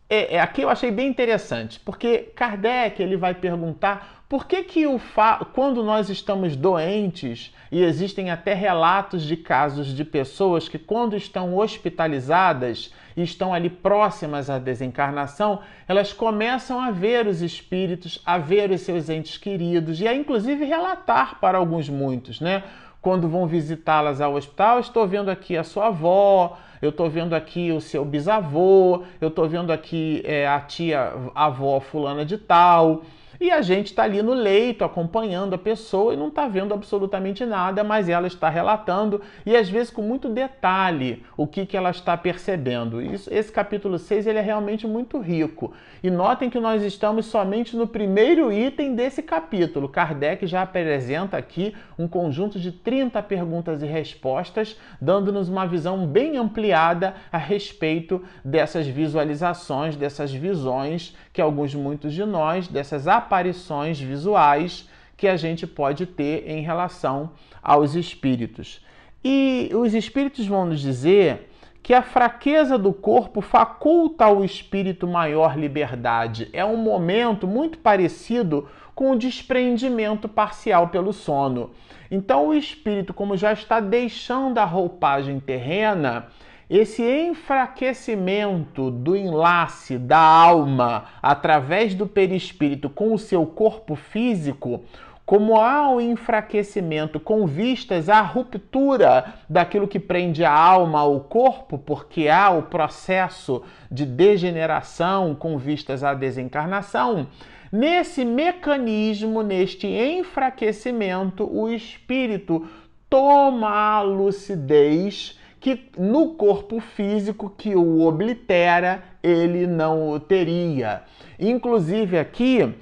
é, 0.07 0.35
é, 0.35 0.39
aqui 0.39 0.61
eu 0.61 0.69
achei 0.69 0.91
bem 0.91 1.07
interessante, 1.09 1.79
porque 1.79 2.31
Kardec 2.35 3.01
ele 3.01 3.17
vai 3.17 3.33
perguntar 3.33 4.20
por 4.31 4.47
que, 4.47 4.63
que 4.63 4.87
o 4.87 4.97
fa... 4.97 5.45
quando 5.53 5.83
nós 5.83 6.09
estamos 6.09 6.55
doentes, 6.55 7.53
e 7.69 7.83
existem 7.83 8.31
até 8.31 8.53
relatos 8.53 9.23
de 9.23 9.35
casos 9.35 9.87
de 9.87 10.05
pessoas 10.05 10.69
que, 10.69 10.79
quando 10.79 11.17
estão 11.17 11.57
hospitalizadas 11.57 12.93
e 13.17 13.23
estão 13.23 13.53
ali 13.53 13.69
próximas 13.69 14.49
à 14.49 14.57
desencarnação, 14.57 15.59
elas 15.85 16.13
começam 16.13 16.79
a 16.79 16.91
ver 16.91 17.27
os 17.27 17.41
espíritos, 17.41 18.21
a 18.25 18.37
ver 18.37 18.71
os 18.71 18.79
seus 18.79 19.09
entes 19.09 19.37
queridos 19.37 19.99
e 19.99 20.07
a 20.07 20.15
inclusive 20.15 20.63
relatar 20.63 21.37
para 21.41 21.57
alguns 21.57 21.89
muitos, 21.89 22.39
né? 22.39 22.63
Quando 23.01 23.27
vão 23.27 23.45
visitá-las 23.45 24.21
ao 24.21 24.35
hospital, 24.35 24.79
estou 24.79 25.05
vendo 25.05 25.29
aqui 25.29 25.57
a 25.57 25.63
sua 25.65 25.87
avó, 25.87 26.57
eu 26.81 26.91
estou 26.91 27.09
vendo 27.09 27.33
aqui 27.33 27.73
o 27.73 27.81
seu 27.81 28.05
bisavô, 28.05 29.03
eu 29.19 29.27
estou 29.27 29.49
vendo 29.49 29.73
aqui 29.73 30.21
é, 30.23 30.47
a 30.47 30.61
tia 30.61 31.11
a 31.35 31.47
avó 31.47 31.81
fulana 31.81 32.23
de 32.23 32.37
tal. 32.37 33.03
E 33.41 33.49
a 33.49 33.59
gente 33.63 33.87
está 33.87 34.03
ali 34.03 34.21
no 34.21 34.35
leito 34.35 34.83
acompanhando 34.83 35.55
a 35.55 35.57
pessoa 35.57 36.13
e 36.13 36.15
não 36.15 36.27
está 36.27 36.47
vendo 36.47 36.75
absolutamente 36.75 37.43
nada, 37.43 37.83
mas 37.83 38.07
ela 38.07 38.27
está 38.27 38.49
relatando 38.49 39.19
e 39.43 39.57
às 39.57 39.67
vezes 39.67 39.91
com 39.91 40.03
muito 40.03 40.29
detalhe 40.29 41.25
o 41.35 41.47
que, 41.47 41.65
que 41.65 41.75
ela 41.75 41.89
está 41.89 42.15
percebendo. 42.15 43.01
Isso, 43.01 43.33
esse 43.33 43.51
capítulo 43.51 43.97
6 43.97 44.27
ele 44.27 44.37
é 44.37 44.43
realmente 44.43 44.85
muito 44.85 45.17
rico. 45.17 45.73
E 46.03 46.11
notem 46.11 46.51
que 46.51 46.59
nós 46.59 46.83
estamos 46.83 47.25
somente 47.25 47.75
no 47.75 47.87
primeiro 47.87 48.51
item 48.51 48.93
desse 48.93 49.23
capítulo. 49.23 49.89
Kardec 49.89 50.45
já 50.45 50.61
apresenta 50.61 51.35
aqui 51.35 51.75
um 51.97 52.07
conjunto 52.07 52.59
de 52.59 52.71
30 52.71 53.23
perguntas 53.23 53.81
e 53.81 53.87
respostas, 53.87 54.79
dando-nos 55.01 55.49
uma 55.49 55.65
visão 55.65 56.05
bem 56.05 56.37
ampliada 56.37 57.15
a 57.31 57.39
respeito 57.39 58.23
dessas 58.45 58.85
visualizações, 58.85 59.95
dessas 59.95 60.31
visões 60.31 61.17
que 61.33 61.41
alguns, 61.41 61.73
muitos 61.73 62.13
de 62.13 62.25
nós, 62.25 62.67
dessas 62.67 63.07
aparições 63.31 63.97
visuais 63.97 64.89
que 65.15 65.25
a 65.25 65.37
gente 65.37 65.65
pode 65.65 66.05
ter 66.05 66.49
em 66.49 66.61
relação 66.61 67.31
aos 67.63 67.95
espíritos. 67.95 68.85
E 69.23 69.69
os 69.73 69.93
espíritos 69.93 70.45
vão 70.45 70.65
nos 70.65 70.81
dizer 70.81 71.49
que 71.81 71.93
a 71.93 72.01
fraqueza 72.01 72.77
do 72.77 72.91
corpo 72.91 73.39
faculta 73.39 74.25
ao 74.25 74.43
espírito 74.43 75.07
maior 75.07 75.57
liberdade. 75.57 76.49
É 76.51 76.65
um 76.65 76.75
momento 76.75 77.47
muito 77.47 77.77
parecido 77.77 78.67
com 78.93 79.11
o 79.11 79.17
desprendimento 79.17 80.27
parcial 80.27 80.89
pelo 80.89 81.13
sono. 81.13 81.71
Então, 82.09 82.47
o 82.47 82.53
espírito, 82.53 83.13
como 83.13 83.37
já 83.37 83.53
está 83.53 83.79
deixando 83.79 84.57
a 84.57 84.65
roupagem 84.65 85.39
terrena, 85.39 86.27
esse 86.71 87.03
enfraquecimento 87.03 88.89
do 88.89 89.13
enlace 89.13 89.97
da 89.97 90.17
alma 90.17 91.03
através 91.21 91.93
do 91.93 92.07
perispírito 92.07 92.89
com 92.89 93.13
o 93.13 93.19
seu 93.19 93.45
corpo 93.45 93.93
físico, 93.93 94.81
como 95.25 95.57
há 95.59 95.89
o 95.93 95.99
enfraquecimento 95.99 97.19
com 97.19 97.45
vistas 97.45 98.07
à 98.07 98.21
ruptura 98.21 99.33
daquilo 99.49 99.85
que 99.85 99.99
prende 99.99 100.45
a 100.45 100.53
alma 100.53 101.01
ao 101.01 101.19
corpo, 101.19 101.77
porque 101.77 102.29
há 102.29 102.49
o 102.51 102.63
processo 102.63 103.63
de 103.91 104.05
degeneração 104.05 105.35
com 105.35 105.57
vistas 105.57 106.05
à 106.05 106.13
desencarnação, 106.13 107.27
nesse 107.69 108.23
mecanismo, 108.23 109.41
neste 109.41 109.87
enfraquecimento, 109.87 111.43
o 111.53 111.67
espírito 111.67 112.65
toma 113.09 113.69
a 113.69 114.01
lucidez 114.01 115.37
que 115.61 115.91
no 115.95 116.33
corpo 116.33 116.79
físico 116.79 117.53
que 117.55 117.75
o 117.75 118.01
oblitera 118.01 119.03
ele 119.21 119.67
não 119.67 120.09
o 120.09 120.19
teria. 120.19 121.03
Inclusive 121.39 122.17
aqui 122.17 122.75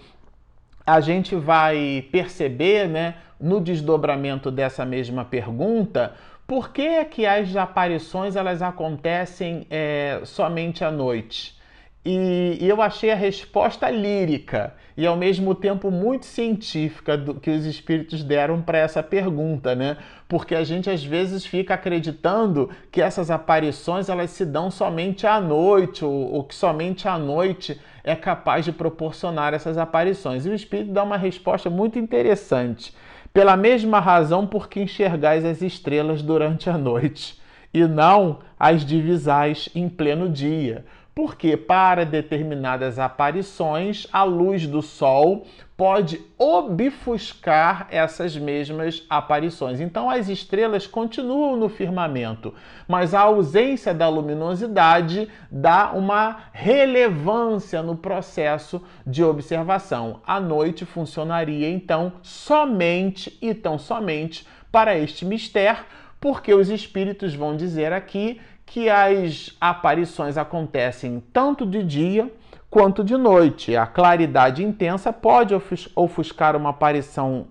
a 0.85 1.01
gente 1.01 1.35
vai 1.35 2.07
perceber, 2.09 2.87
né, 2.87 3.15
no 3.39 3.59
desdobramento 3.59 4.49
dessa 4.49 4.85
mesma 4.85 5.23
pergunta, 5.25 6.15
por 6.47 6.71
que 6.71 6.81
é 6.81 7.05
que 7.05 7.25
as 7.25 7.55
aparições 7.55 8.35
elas 8.35 8.61
acontecem 8.61 9.67
é, 9.69 10.21
somente 10.23 10.83
à 10.83 10.89
noite? 10.89 11.58
E, 12.05 12.57
e, 12.61 12.69
eu 12.69 12.81
achei 12.81 13.11
a 13.11 13.15
resposta 13.15 13.89
lírica 13.89 14.73
e 14.95 15.05
ao 15.05 15.17
mesmo 15.17 15.53
tempo 15.53 15.91
muito 15.91 16.25
científica 16.25 17.17
do 17.17 17.35
que 17.35 17.49
os 17.49 17.65
espíritos 17.65 18.23
deram 18.23 18.61
para 18.61 18.77
essa 18.77 19.03
pergunta, 19.03 19.75
né? 19.75 19.97
Porque 20.27 20.55
a 20.55 20.63
gente 20.63 20.89
às 20.89 21.03
vezes 21.03 21.45
fica 21.45 21.73
acreditando 21.73 22.69
que 22.89 23.01
essas 23.01 23.29
aparições 23.29 24.07
elas 24.07 24.29
se 24.29 24.45
dão 24.45 24.71
somente 24.71 25.27
à 25.27 25.41
noite 25.41 26.05
ou, 26.05 26.33
ou 26.33 26.43
que 26.45 26.55
somente 26.55 27.05
à 27.05 27.17
noite 27.17 27.79
é 28.01 28.15
capaz 28.15 28.63
de 28.63 28.71
proporcionar 28.71 29.53
essas 29.53 29.77
aparições. 29.77 30.45
E 30.45 30.49
o 30.49 30.55
espírito 30.55 30.93
dá 30.93 31.03
uma 31.03 31.17
resposta 31.17 31.69
muito 31.69 31.99
interessante. 31.99 32.93
Pela 33.33 33.57
mesma 33.57 33.99
razão 33.99 34.47
por 34.47 34.69
que 34.69 34.79
enxergais 34.79 35.43
as 35.43 35.61
estrelas 35.61 36.21
durante 36.21 36.69
a 36.69 36.77
noite 36.77 37.39
e 37.73 37.85
não 37.85 38.39
as 38.57 38.85
divisais 38.85 39.69
em 39.75 39.87
pleno 39.87 40.29
dia 40.29 40.85
porque 41.13 41.57
para 41.57 42.05
determinadas 42.05 42.97
aparições 42.97 44.07
a 44.11 44.23
luz 44.23 44.65
do 44.65 44.81
Sol 44.81 45.45
pode 45.75 46.21
obfuscar 46.37 47.87
essas 47.89 48.35
mesmas 48.35 49.05
aparições. 49.09 49.79
Então 49.79 50.09
as 50.09 50.27
estrelas 50.27 50.85
continuam 50.85 51.55
no 51.55 51.69
firmamento, 51.69 52.53
mas 52.85 53.13
a 53.13 53.21
ausência 53.21 53.93
da 53.93 54.09
luminosidade 54.09 55.29
dá 55.49 55.91
uma 55.93 56.41
relevância 56.51 57.81
no 57.81 57.95
processo 57.95 58.81
de 59.07 59.23
observação. 59.23 60.19
A 60.27 60.37
noite 60.37 60.85
funcionaria 60.85 61.69
então 61.69 62.11
somente 62.21 63.37
e 63.41 63.53
tão 63.53 63.79
somente 63.79 64.45
para 64.69 64.97
este 64.97 65.25
mistério, 65.25 65.83
porque 66.19 66.53
os 66.53 66.69
espíritos 66.69 67.33
vão 67.33 67.55
dizer 67.55 67.93
aqui 67.93 68.41
que 68.69 68.87
as 68.87 69.55
aparições 69.59 70.37
acontecem 70.37 71.23
tanto 71.33 71.65
de 71.65 71.83
dia 71.83 72.31
quanto 72.69 73.03
de 73.03 73.17
noite. 73.17 73.75
A 73.75 73.87
claridade 73.87 74.63
intensa 74.63 75.11
pode 75.11 75.55
ofuscar 75.95 76.55
uma 76.55 76.69
aparição 76.69 77.47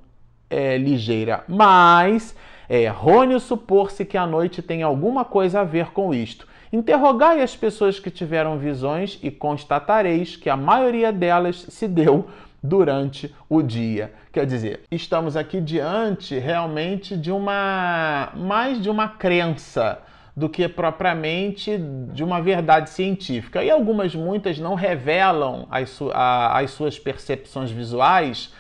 é, 0.49 0.79
ligeira, 0.79 1.43
mas 1.49 2.37
É 2.71 2.83
errôneo 2.83 3.41
supor-se 3.41 4.05
que 4.05 4.19
a 4.19 4.27
noite 4.27 4.61
tem 4.61 4.83
alguma 4.83 5.25
coisa 5.25 5.61
a 5.61 5.65
ver 5.65 5.87
com 5.87 6.13
isto. 6.13 6.47
Interrogai 6.71 7.41
as 7.41 7.57
pessoas 7.57 7.99
que 7.99 8.11
tiveram 8.11 8.59
visões 8.59 9.19
e 9.23 9.31
constatareis 9.31 10.37
que 10.37 10.51
a 10.51 10.57
maioria 10.57 11.11
delas 11.11 11.65
se 11.71 11.89
deu 11.89 12.29
durante 12.63 13.35
o 13.49 13.63
dia. 13.63 14.13
Quer 14.31 14.45
dizer, 14.45 14.81
estamos 14.91 15.35
aqui 15.35 15.63
diante 15.63 16.39
realmente 16.39 17.17
de 17.17 17.33
uma 17.33 18.31
mais 18.37 18.81
de 18.83 18.91
uma 18.91 19.09
crença 19.09 20.03
do 20.39 20.49
que 20.49 20.69
propriamente 20.69 21.77
de 22.13 22.23
uma 22.23 22.41
verdade 22.41 22.91
científica. 22.91 23.65
E 23.65 23.69
algumas, 23.69 24.15
muitas, 24.15 24.57
não 24.57 24.77
revelam 24.77 25.67
as, 25.69 25.91
su 25.91 26.11
a, 26.15 26.61
as 26.61 26.71
suas 26.71 26.97
percepções 26.97 27.73
visuais 27.73 28.55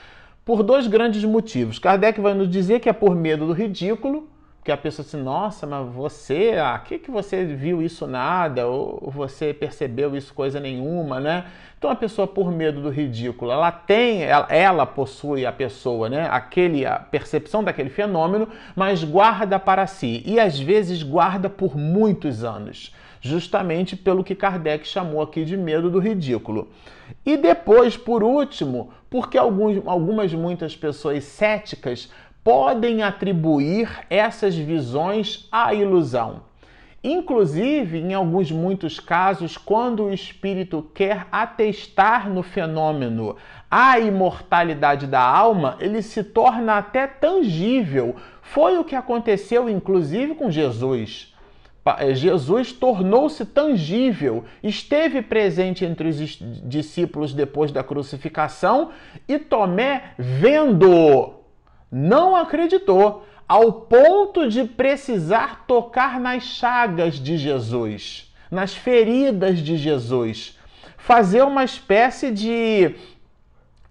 por 0.44 0.64
dois 0.64 0.88
grandes 0.88 1.22
motivos. 1.22 1.78
Kardec 1.78 2.20
vai 2.20 2.34
nos 2.34 2.50
dizer 2.50 2.80
que 2.80 2.88
é 2.88 2.92
por 2.92 3.14
medo 3.14 3.46
do 3.46 3.52
ridículo, 3.52 4.28
que 4.68 4.72
a 4.72 4.76
pessoa 4.76 5.06
assim, 5.06 5.16
nossa, 5.16 5.66
mas 5.66 5.88
você, 5.94 6.56
ah, 6.62 6.78
que 6.78 6.98
que 6.98 7.10
você 7.10 7.42
viu 7.42 7.80
isso 7.80 8.06
nada, 8.06 8.66
ou 8.66 9.10
você 9.10 9.54
percebeu 9.54 10.14
isso 10.14 10.34
coisa 10.34 10.60
nenhuma, 10.60 11.18
né? 11.18 11.46
Então 11.78 11.90
a 11.90 11.96
pessoa 11.96 12.28
por 12.28 12.52
medo 12.52 12.82
do 12.82 12.90
ridículo, 12.90 13.50
ela 13.50 13.72
tem, 13.72 14.24
ela, 14.24 14.46
ela 14.50 14.84
possui 14.84 15.46
a 15.46 15.52
pessoa, 15.52 16.10
né? 16.10 16.28
Aquele 16.30 16.84
a 16.84 16.98
percepção 16.98 17.64
daquele 17.64 17.88
fenômeno, 17.88 18.46
mas 18.76 19.02
guarda 19.02 19.58
para 19.58 19.86
si 19.86 20.22
e 20.26 20.38
às 20.38 20.60
vezes 20.60 21.02
guarda 21.02 21.48
por 21.48 21.74
muitos 21.74 22.44
anos, 22.44 22.94
justamente 23.22 23.96
pelo 23.96 24.22
que 24.22 24.34
Kardec 24.34 24.86
chamou 24.86 25.22
aqui 25.22 25.46
de 25.46 25.56
medo 25.56 25.88
do 25.88 25.98
ridículo. 25.98 26.68
E 27.24 27.38
depois, 27.38 27.96
por 27.96 28.22
último, 28.22 28.90
porque 29.08 29.38
alguns, 29.38 29.80
algumas 29.86 30.30
muitas 30.34 30.76
pessoas 30.76 31.24
céticas 31.24 32.10
podem 32.48 33.02
atribuir 33.02 33.90
essas 34.08 34.56
visões 34.56 35.46
à 35.52 35.74
ilusão. 35.74 36.44
Inclusive, 37.04 37.98
em 37.98 38.14
alguns 38.14 38.50
muitos 38.50 38.98
casos, 38.98 39.58
quando 39.58 40.04
o 40.04 40.14
espírito 40.14 40.90
quer 40.94 41.26
atestar 41.30 42.30
no 42.30 42.42
fenômeno 42.42 43.36
a 43.70 43.98
imortalidade 44.00 45.06
da 45.06 45.20
alma, 45.20 45.76
ele 45.78 46.00
se 46.00 46.24
torna 46.24 46.78
até 46.78 47.06
tangível. 47.06 48.16
Foi 48.40 48.78
o 48.78 48.84
que 48.84 48.96
aconteceu, 48.96 49.68
inclusive, 49.68 50.34
com 50.34 50.50
Jesus. 50.50 51.34
Eh, 51.98 52.14
Jesus 52.14 52.72
tornou-se 52.72 53.44
tangível, 53.44 54.44
esteve 54.62 55.20
presente 55.20 55.84
entre 55.84 56.08
os 56.08 56.16
discípulos 56.64 57.34
depois 57.34 57.70
da 57.70 57.84
crucificação 57.84 58.88
e 59.28 59.38
Tomé, 59.38 60.14
vendo 60.18 61.37
não 61.90 62.36
acreditou, 62.36 63.26
ao 63.48 63.72
ponto 63.72 64.48
de 64.48 64.64
precisar 64.64 65.64
tocar 65.66 66.20
nas 66.20 66.42
chagas 66.42 67.14
de 67.14 67.38
Jesus, 67.38 68.32
nas 68.50 68.74
feridas 68.74 69.58
de 69.58 69.76
Jesus, 69.76 70.58
fazer 70.96 71.42
uma 71.42 71.64
espécie 71.64 72.30
de 72.30 72.94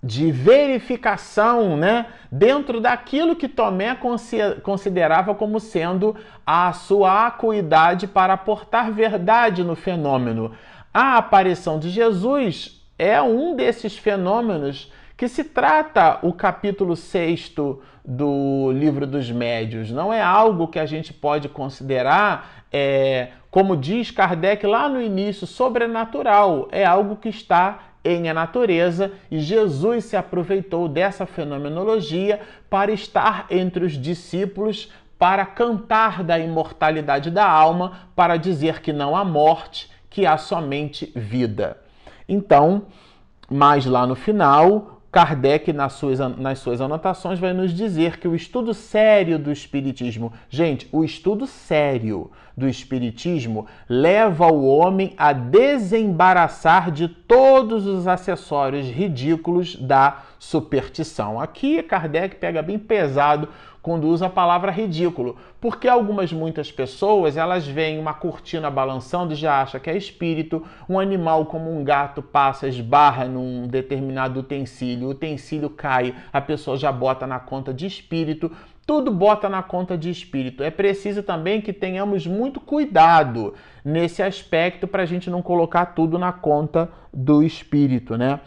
de 0.01 0.31
verificação, 0.31 1.75
né, 1.75 2.05
dentro 2.31 2.79
daquilo 2.79 3.35
que 3.35 3.47
Tomé 3.47 3.97
considerava 4.63 5.33
como 5.33 5.59
sendo 5.59 6.15
a 6.45 6.71
sua 6.71 7.27
acuidade 7.27 8.05
para 8.05 8.33
aportar 8.33 8.91
verdade 8.91 9.63
no 9.63 9.75
fenômeno. 9.75 10.53
A 10.93 11.17
aparição 11.17 11.79
de 11.79 11.89
Jesus 11.89 12.79
é 12.97 13.21
um 13.21 13.55
desses 13.55 13.97
fenômenos 13.97 14.91
que 15.17 15.27
se 15.27 15.43
trata 15.43 16.19
o 16.21 16.31
capítulo 16.31 16.95
6 16.95 17.55
do 18.05 18.71
livro 18.71 19.07
dos 19.07 19.31
médios. 19.31 19.89
Não 19.89 20.13
é 20.13 20.21
algo 20.21 20.67
que 20.67 20.77
a 20.77 20.85
gente 20.85 21.11
pode 21.11 21.49
considerar, 21.49 22.63
é, 22.71 23.29
como 23.49 23.75
diz 23.75 24.11
Kardec 24.11 24.63
lá 24.67 24.87
no 24.87 25.01
início, 25.01 25.47
sobrenatural. 25.47 26.67
É 26.71 26.85
algo 26.85 27.15
que 27.15 27.29
está 27.29 27.79
em 28.05 28.29
a 28.29 28.33
natureza 28.33 29.11
e 29.31 29.39
Jesus 29.39 30.05
se 30.05 30.15
aproveitou 30.15 30.87
dessa 30.87 31.25
fenomenologia 31.25 32.39
para 32.69 32.91
estar 32.91 33.47
entre 33.49 33.83
os 33.83 33.93
discípulos, 33.93 34.93
para 35.17 35.47
cantar 35.47 36.23
da 36.23 36.37
imortalidade 36.37 37.31
da 37.31 37.49
alma, 37.49 38.07
para 38.15 38.37
dizer 38.37 38.81
que 38.81 38.93
não 38.93 39.15
há 39.15 39.25
morte, 39.25 39.89
que 40.11 40.27
há 40.27 40.37
somente 40.37 41.11
vida. 41.15 41.75
Então, 42.29 42.83
mais 43.49 43.85
lá 43.85 44.05
no 44.05 44.15
final, 44.15 44.96
Kardec, 45.11 45.71
nas 45.71 45.93
suas, 45.93 46.19
nas 46.37 46.59
suas 46.59 46.81
anotações, 46.81 47.39
vai 47.39 47.53
nos 47.53 47.73
dizer 47.73 48.19
que 48.19 48.27
o 48.27 48.35
estudo 48.35 48.73
sério 48.73 49.39
do 49.39 49.51
Espiritismo, 49.51 50.33
gente, 50.49 50.87
o 50.91 51.03
estudo 51.03 51.47
sério 51.47 52.29
do 52.55 52.67
Espiritismo 52.67 53.67
leva 53.87 54.47
o 54.47 54.67
homem 54.67 55.13
a 55.17 55.31
desembaraçar 55.31 56.91
de 56.91 57.07
todos 57.07 57.85
os 57.85 58.07
acessórios 58.07 58.87
ridículos 58.87 59.75
da 59.75 60.23
superstição. 60.37 61.39
Aqui 61.39 61.81
Kardec 61.83 62.35
pega 62.35 62.61
bem 62.61 62.77
pesado 62.77 63.47
quando 63.87 64.09
usa 64.09 64.25
a 64.25 64.29
palavra 64.29 64.69
ridículo, 64.69 65.37
porque 65.61 65.87
algumas 65.87 66.33
muitas 66.33 66.69
pessoas 66.69 67.37
elas 67.37 67.65
veem 67.65 67.97
uma 67.97 68.13
cortina 68.13 68.69
balançando 68.69 69.31
e 69.31 69.37
já 69.37 69.61
acha 69.61 69.79
que 69.79 69.89
é 69.89 69.95
espírito, 69.95 70.61
um 70.89 70.99
animal 70.99 71.45
como 71.45 71.71
um 71.71 71.85
gato 71.85 72.21
passa, 72.21 72.67
esbarra 72.67 73.23
num 73.29 73.65
determinado 73.65 74.41
utensílio, 74.41 75.07
o 75.07 75.11
utensílio 75.11 75.69
cai, 75.69 76.13
a 76.33 76.41
pessoa 76.41 76.75
já 76.75 76.91
bota 76.91 77.25
na 77.25 77.39
conta 77.39 77.73
de 77.73 77.85
espírito, 77.85 78.51
tudo 78.85 79.09
bota 79.09 79.47
na 79.47 79.63
conta 79.63 79.97
de 79.97 80.09
espírito. 80.09 80.63
É 80.63 80.69
preciso 80.69 81.23
também 81.23 81.61
que 81.61 81.71
tenhamos 81.71 82.27
muito 82.27 82.59
cuidado 82.59 83.53
nesse 83.85 84.21
aspecto 84.21 84.85
para 84.85 85.03
a 85.03 85.05
gente 85.05 85.29
não 85.29 85.41
colocar 85.41 85.85
tudo 85.85 86.19
na 86.19 86.33
conta 86.33 86.89
do 87.13 87.41
espírito, 87.41 88.17
né? 88.17 88.41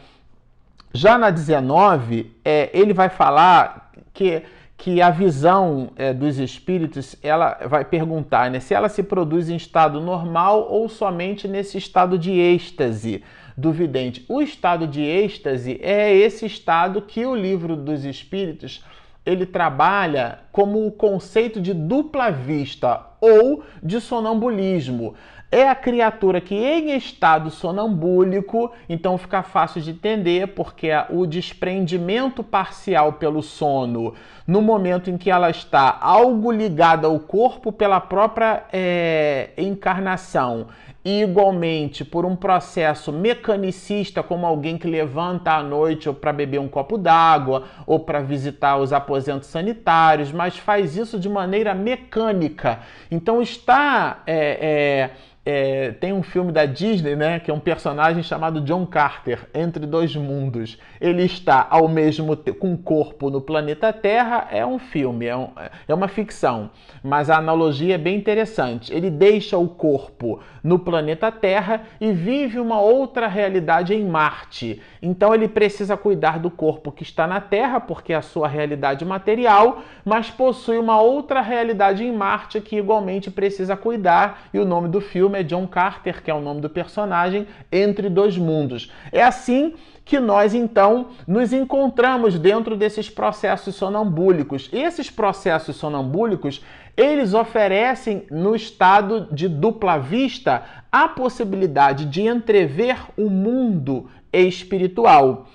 Já 0.92 1.16
na 1.16 1.30
19, 1.30 2.30
é, 2.44 2.68
ele 2.74 2.92
vai 2.92 3.08
falar 3.08 3.90
que 4.12 4.42
que 4.80 5.02
a 5.02 5.10
visão 5.10 5.90
é, 5.94 6.14
dos 6.14 6.38
espíritos 6.38 7.14
ela 7.22 7.58
vai 7.66 7.84
perguntar 7.84 8.50
né, 8.50 8.60
se 8.60 8.72
ela 8.72 8.88
se 8.88 9.02
produz 9.02 9.50
em 9.50 9.56
estado 9.56 10.00
normal 10.00 10.68
ou 10.70 10.88
somente 10.88 11.46
nesse 11.46 11.76
estado 11.76 12.18
de 12.18 12.32
êxtase 12.32 13.22
do 13.54 13.72
vidente. 13.72 14.24
O 14.26 14.40
estado 14.40 14.86
de 14.86 15.02
êxtase 15.02 15.78
é 15.82 16.16
esse 16.16 16.46
estado 16.46 17.02
que 17.02 17.26
o 17.26 17.34
livro 17.34 17.76
dos 17.76 18.06
espíritos 18.06 18.82
ele 19.26 19.44
trabalha 19.44 20.38
como 20.50 20.86
o 20.86 20.90
conceito 20.90 21.60
de 21.60 21.74
dupla 21.74 22.30
vista 22.30 23.06
ou 23.20 23.62
de 23.82 24.00
sonambulismo 24.00 25.14
é 25.50 25.68
a 25.68 25.74
criatura 25.74 26.40
que 26.40 26.54
em 26.54 26.96
estado 26.96 27.50
sonambúlico, 27.50 28.70
então 28.88 29.18
fica 29.18 29.42
fácil 29.42 29.80
de 29.80 29.90
entender, 29.90 30.48
porque 30.48 30.90
o 31.10 31.26
desprendimento 31.26 32.44
parcial 32.44 33.14
pelo 33.14 33.42
sono, 33.42 34.14
no 34.46 34.62
momento 34.62 35.10
em 35.10 35.18
que 35.18 35.30
ela 35.30 35.50
está 35.50 35.98
algo 36.00 36.52
ligada 36.52 37.08
ao 37.08 37.18
corpo 37.18 37.72
pela 37.72 38.00
própria 38.00 38.62
é, 38.72 39.50
encarnação, 39.56 40.68
e 41.04 41.22
igualmente 41.22 42.04
por 42.04 42.26
um 42.26 42.36
processo 42.36 43.12
mecanicista, 43.12 44.22
como 44.22 44.46
alguém 44.46 44.76
que 44.76 44.86
levanta 44.86 45.52
à 45.52 45.62
noite 45.62 46.08
ou 46.08 46.14
para 46.14 46.32
beber 46.32 46.60
um 46.60 46.68
copo 46.68 46.98
d'água 46.98 47.64
ou 47.86 48.00
para 48.00 48.20
visitar 48.20 48.76
os 48.76 48.92
aposentos 48.92 49.48
sanitários, 49.48 50.30
mas 50.30 50.58
faz 50.58 50.96
isso 50.96 51.18
de 51.18 51.28
maneira 51.28 51.74
mecânica. 51.74 52.80
Então 53.10 53.40
está 53.40 54.22
é, 54.26 54.36
é, 54.36 55.10
é, 55.44 55.92
tem 55.92 56.12
um 56.12 56.22
filme 56.22 56.52
da 56.52 56.66
Disney, 56.66 57.16
né, 57.16 57.40
que 57.40 57.50
é 57.50 57.54
um 57.54 57.58
personagem 57.58 58.22
chamado 58.22 58.60
John 58.60 58.84
Carter, 58.84 59.48
Entre 59.54 59.86
Dois 59.86 60.14
Mundos. 60.14 60.78
Ele 61.00 61.24
está 61.24 61.66
ao 61.70 61.88
mesmo 61.88 62.36
com 62.36 62.76
corpo 62.76 63.30
no 63.30 63.40
planeta 63.40 63.92
Terra, 63.92 64.48
é 64.50 64.64
um 64.64 64.78
filme, 64.78 65.26
é, 65.26 65.36
um, 65.36 65.48
é 65.88 65.94
uma 65.94 66.08
ficção, 66.08 66.70
mas 67.02 67.30
a 67.30 67.38
analogia 67.38 67.94
é 67.94 67.98
bem 67.98 68.16
interessante. 68.16 68.92
Ele 68.92 69.10
deixa 69.10 69.56
o 69.56 69.66
corpo 69.66 70.40
no 70.62 70.78
planeta 70.78 70.89
Terra 71.32 71.82
e 72.00 72.12
vive 72.12 72.58
uma 72.58 72.80
outra 72.80 73.26
realidade 73.26 73.94
em 73.94 74.04
Marte. 74.04 74.80
Então 75.02 75.34
ele 75.34 75.48
precisa 75.48 75.96
cuidar 75.96 76.38
do 76.38 76.50
corpo 76.50 76.92
que 76.92 77.02
está 77.02 77.26
na 77.26 77.40
Terra, 77.40 77.80
porque 77.80 78.12
é 78.12 78.16
a 78.16 78.22
sua 78.22 78.48
realidade 78.48 79.04
material, 79.04 79.82
mas 80.04 80.30
possui 80.30 80.78
uma 80.78 81.00
outra 81.00 81.40
realidade 81.40 82.04
em 82.04 82.12
Marte 82.12 82.60
que 82.60 82.76
igualmente 82.76 83.30
precisa 83.30 83.76
cuidar, 83.76 84.48
e 84.52 84.58
o 84.58 84.64
nome 84.64 84.88
do 84.88 85.00
filme 85.00 85.40
é 85.40 85.42
John 85.42 85.66
Carter, 85.66 86.22
que 86.22 86.30
é 86.30 86.34
o 86.34 86.40
nome 86.40 86.60
do 86.60 86.70
personagem, 86.70 87.46
Entre 87.70 88.08
Dois 88.08 88.36
Mundos. 88.36 88.92
É 89.12 89.22
assim 89.22 89.74
que 90.10 90.18
nós 90.18 90.54
então 90.54 91.10
nos 91.24 91.52
encontramos 91.52 92.36
dentro 92.36 92.76
desses 92.76 93.08
processos 93.08 93.76
sonambúlicos. 93.76 94.68
Esses 94.72 95.08
processos 95.08 95.76
sonambúlicos, 95.76 96.64
eles 96.96 97.32
oferecem 97.32 98.26
no 98.28 98.56
estado 98.56 99.28
de 99.30 99.46
dupla 99.46 99.98
vista 99.98 100.64
a 100.90 101.06
possibilidade 101.06 102.06
de 102.06 102.22
entrever 102.22 102.96
o 103.16 103.30
mundo 103.30 104.10
espiritual. 104.32 105.46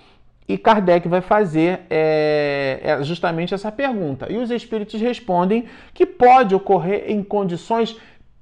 E 0.48 0.58
Kardec 0.58 1.06
vai 1.10 1.20
fazer 1.20 1.82
é, 1.90 2.80
é 2.82 3.04
justamente 3.04 3.54
essa 3.54 3.74
pergunta. 3.74 4.32
E 4.32 4.38
os 4.38 4.52
espíritos 4.52 5.02
respondem 5.02 5.66
que 5.94 6.06
pode 6.06 6.56
ocorrer 6.56 7.12
em 7.12 7.22
condições 7.22 7.98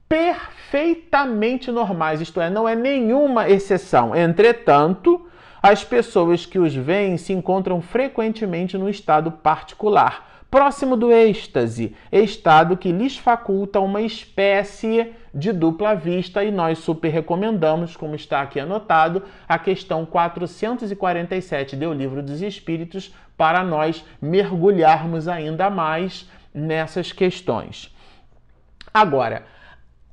perfeitamente 0.07 1.71
normais, 1.71 2.21
isto 2.21 2.39
é, 2.39 2.51
não 2.51 2.69
é 2.69 2.75
nenhuma 2.75 3.49
exceção. 3.49 4.15
Entretanto, 4.15 5.25
as 5.63 5.83
pessoas 5.83 6.45
que 6.45 6.59
os 6.59 6.75
veem 6.75 7.17
se 7.17 7.31
encontram 7.31 7.81
frequentemente 7.81 8.77
no 8.77 8.89
estado 8.89 9.31
particular 9.31 10.33
próximo 10.53 10.95
do 10.95 11.11
êxtase, 11.11 11.95
estado 12.11 12.77
que 12.77 12.91
lhes 12.91 13.17
faculta 13.17 13.79
uma 13.79 14.03
espécie 14.03 15.11
de 15.33 15.51
dupla 15.51 15.95
vista, 15.95 16.43
e 16.43 16.51
nós 16.51 16.77
super 16.77 17.09
recomendamos, 17.09 17.97
como 17.97 18.13
está 18.13 18.41
aqui 18.41 18.59
anotado, 18.59 19.23
a 19.49 19.57
questão 19.57 20.05
447 20.05 21.75
do 21.75 21.91
Livro 21.91 22.21
dos 22.21 22.43
Espíritos, 22.43 23.11
para 23.35 23.63
nós 23.63 24.05
mergulharmos 24.21 25.27
ainda 25.27 25.71
mais 25.71 26.29
nessas 26.53 27.11
questões. 27.11 27.91
Agora, 28.93 29.47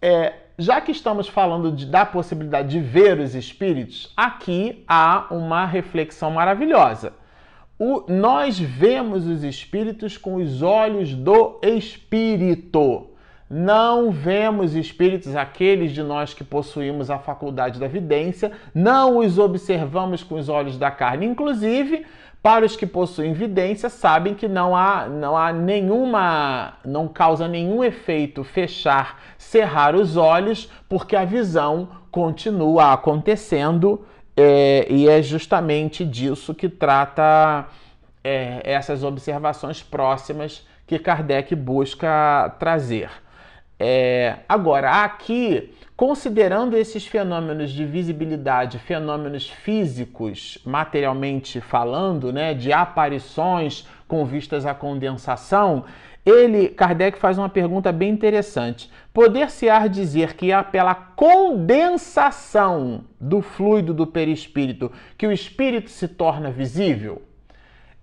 é, 0.01 0.33
já 0.61 0.81
que 0.81 0.93
estamos 0.93 1.27
falando 1.27 1.73
de, 1.73 1.87
da 1.87 2.07
possibilidade 2.07 2.69
de 2.69 2.81
ver 2.81 3.19
os 3.19 3.35
espíritos, 3.35 4.13
aqui 4.17 4.85
há 4.87 5.27
uma 5.31 5.67
reflexão 5.67 6.31
maravilhosa 6.31 7.15
o, 7.81 8.05
nós 8.13 8.59
vemos 8.59 9.27
os 9.27 9.43
espíritos 9.43 10.19
com 10.19 10.35
os 10.35 10.61
olhos 10.61 11.15
do 11.15 11.59
espírito. 11.63 13.07
Não 13.53 14.13
vemos 14.13 14.77
espíritos, 14.77 15.35
aqueles 15.35 15.91
de 15.91 16.05
nós 16.05 16.33
que 16.33 16.45
possuímos 16.45 17.11
a 17.11 17.19
faculdade 17.19 17.81
da 17.81 17.89
vidência, 17.89 18.53
não 18.73 19.19
os 19.19 19.41
observamos 19.41 20.23
com 20.23 20.37
os 20.37 20.49
olhos 20.49 20.79
da 20.79 20.89
carne. 20.89 21.27
Inclusive, 21.27 22.07
para 22.41 22.65
os 22.65 22.77
que 22.77 22.87
possuem 22.87 23.33
vidência, 23.33 23.91
sabem 23.91 24.35
que 24.35 24.47
não 24.47 24.77
há, 24.77 25.09
não 25.09 25.37
há 25.37 25.53
nenhuma, 25.53 26.75
não 26.85 27.09
causa 27.09 27.49
nenhum 27.49 27.83
efeito 27.83 28.45
fechar, 28.45 29.21
cerrar 29.37 29.97
os 29.97 30.17
olhos, 30.17 30.71
porque 30.89 31.17
a 31.17 31.25
visão 31.25 31.89
continua 32.09 32.93
acontecendo 32.93 34.07
é, 34.37 34.87
e 34.89 35.09
é 35.09 35.21
justamente 35.21 36.05
disso 36.05 36.55
que 36.55 36.69
trata 36.69 37.67
é, 38.23 38.63
essas 38.63 39.03
observações 39.03 39.83
próximas 39.83 40.65
que 40.87 41.01
Kardec 41.01 41.53
busca 41.57 42.55
trazer. 42.61 43.11
É, 43.83 44.41
agora, 44.47 45.03
aqui, 45.03 45.73
considerando 45.97 46.77
esses 46.77 47.07
fenômenos 47.07 47.71
de 47.71 47.87
visibilidade, 47.87 48.79
fenômenos 48.79 49.49
físicos, 49.49 50.59
materialmente 50.67 51.63
falando, 51.63 52.31
né, 52.31 52.53
de 52.53 52.75
aparições 52.75 53.89
com 54.07 54.23
vistas 54.27 54.67
à 54.67 54.75
condensação, 54.75 55.87
ele, 56.27 56.69
Kardec 56.69 57.19
faz 57.19 57.39
uma 57.39 57.49
pergunta 57.49 57.91
bem 57.91 58.11
interessante. 58.11 58.91
Poder-se-á 59.15 59.87
dizer 59.87 60.35
que 60.35 60.53
é 60.53 60.63
pela 60.63 60.95
condensação 60.95 63.07
do 63.19 63.41
fluido 63.41 63.95
do 63.95 64.07
perispírito 64.07 64.93
que 65.17 65.27
o 65.27 65.33
espírito 65.33 65.89
se 65.89 66.07
torna 66.07 66.51
visível? 66.51 67.23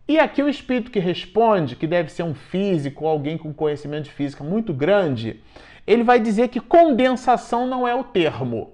E 0.07 0.17
aqui 0.17 0.41
o 0.41 0.47
espírito 0.47 0.89
que 0.89 0.99
responde, 0.99 1.75
que 1.75 1.85
deve 1.85 2.09
ser 2.09 2.23
um 2.23 2.33
físico, 2.33 3.05
alguém 3.05 3.37
com 3.37 3.53
conhecimento 3.53 4.05
de 4.05 4.11
física 4.11 4.43
muito 4.43 4.73
grande, 4.73 5.41
ele 5.85 6.03
vai 6.03 6.19
dizer 6.19 6.47
que 6.47 6.61
condensação 6.61 7.67
não 7.67 7.85
é 7.85 7.93
o 7.93 8.05
termo. 8.05 8.73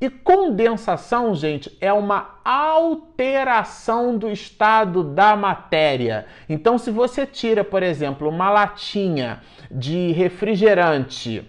E 0.00 0.08
condensação, 0.08 1.34
gente, 1.34 1.76
é 1.80 1.92
uma 1.92 2.38
alteração 2.44 4.16
do 4.16 4.30
estado 4.30 5.02
da 5.02 5.36
matéria. 5.36 6.26
Então, 6.48 6.78
se 6.78 6.90
você 6.90 7.26
tira, 7.26 7.62
por 7.64 7.82
exemplo, 7.82 8.28
uma 8.28 8.48
latinha 8.48 9.40
de 9.70 10.12
refrigerante 10.12 11.44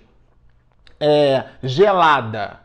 é, 0.99 1.45
gelada 1.63 2.59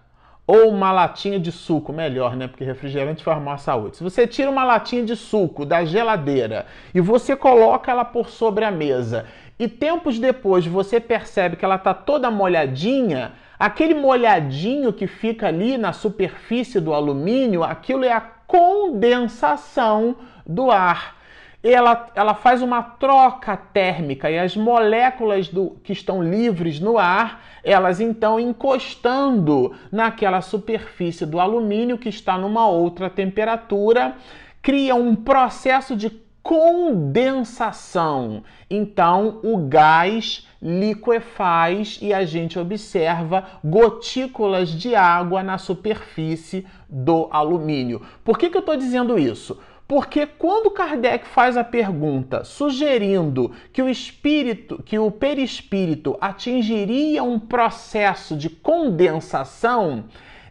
ou 0.46 0.70
uma 0.70 0.92
latinha 0.92 1.40
de 1.40 1.50
suco, 1.50 1.92
melhor, 1.92 2.36
né? 2.36 2.46
Porque 2.46 2.64
refrigerante 2.64 3.24
faz 3.24 3.42
mal 3.42 3.54
à 3.54 3.58
saúde. 3.58 3.96
Se 3.96 4.04
você 4.04 4.26
tira 4.26 4.50
uma 4.50 4.64
latinha 4.64 5.04
de 5.04 5.16
suco 5.16 5.64
da 5.64 5.84
geladeira 5.84 6.66
e 6.94 7.00
você 7.00 7.34
coloca 7.34 7.90
ela 7.90 8.04
por 8.04 8.28
sobre 8.28 8.64
a 8.64 8.70
mesa 8.70 9.26
e 9.58 9.66
tempos 9.66 10.18
depois 10.18 10.66
você 10.66 11.00
percebe 11.00 11.56
que 11.56 11.64
ela 11.64 11.76
está 11.76 11.92
toda 11.92 12.30
molhadinha, 12.30 13.32
Aquele 13.58 13.94
molhadinho 13.94 14.92
que 14.92 15.06
fica 15.06 15.48
ali 15.48 15.78
na 15.78 15.92
superfície 15.92 16.78
do 16.78 16.92
alumínio, 16.92 17.64
aquilo 17.64 18.04
é 18.04 18.12
a 18.12 18.20
condensação 18.20 20.16
do 20.46 20.70
ar. 20.70 21.16
Ela, 21.62 22.08
ela 22.14 22.34
faz 22.34 22.60
uma 22.62 22.82
troca 22.82 23.56
térmica 23.56 24.30
e 24.30 24.38
as 24.38 24.54
moléculas 24.54 25.48
do, 25.48 25.70
que 25.82 25.92
estão 25.92 26.22
livres 26.22 26.78
no 26.78 26.98
ar, 26.98 27.42
elas 27.66 28.00
então 28.00 28.38
encostando 28.38 29.74
naquela 29.90 30.40
superfície 30.40 31.26
do 31.26 31.40
alumínio 31.40 31.98
que 31.98 32.08
está 32.08 32.38
numa 32.38 32.68
outra 32.68 33.10
temperatura, 33.10 34.14
cria 34.62 34.94
um 34.94 35.16
processo 35.16 35.96
de 35.96 36.12
condensação. 36.44 38.44
Então, 38.70 39.40
o 39.42 39.66
gás 39.66 40.46
liquefaz 40.62 41.98
e 42.00 42.14
a 42.14 42.24
gente 42.24 42.56
observa 42.56 43.44
gotículas 43.64 44.68
de 44.68 44.94
água 44.94 45.42
na 45.42 45.58
superfície 45.58 46.64
do 46.88 47.26
alumínio. 47.32 48.00
Por 48.24 48.38
que, 48.38 48.48
que 48.48 48.56
eu 48.56 48.60
estou 48.60 48.76
dizendo 48.76 49.18
isso? 49.18 49.58
Porque 49.88 50.26
quando 50.26 50.70
Kardec 50.70 51.26
faz 51.26 51.56
a 51.56 51.62
pergunta 51.62 52.42
sugerindo 52.42 53.52
que 53.72 53.80
o 53.80 53.88
espírito, 53.88 54.82
que 54.84 54.98
o 54.98 55.10
perispírito 55.10 56.16
atingiria 56.20 57.22
um 57.22 57.38
processo 57.38 58.36
de 58.36 58.50
condensação, 58.50 60.04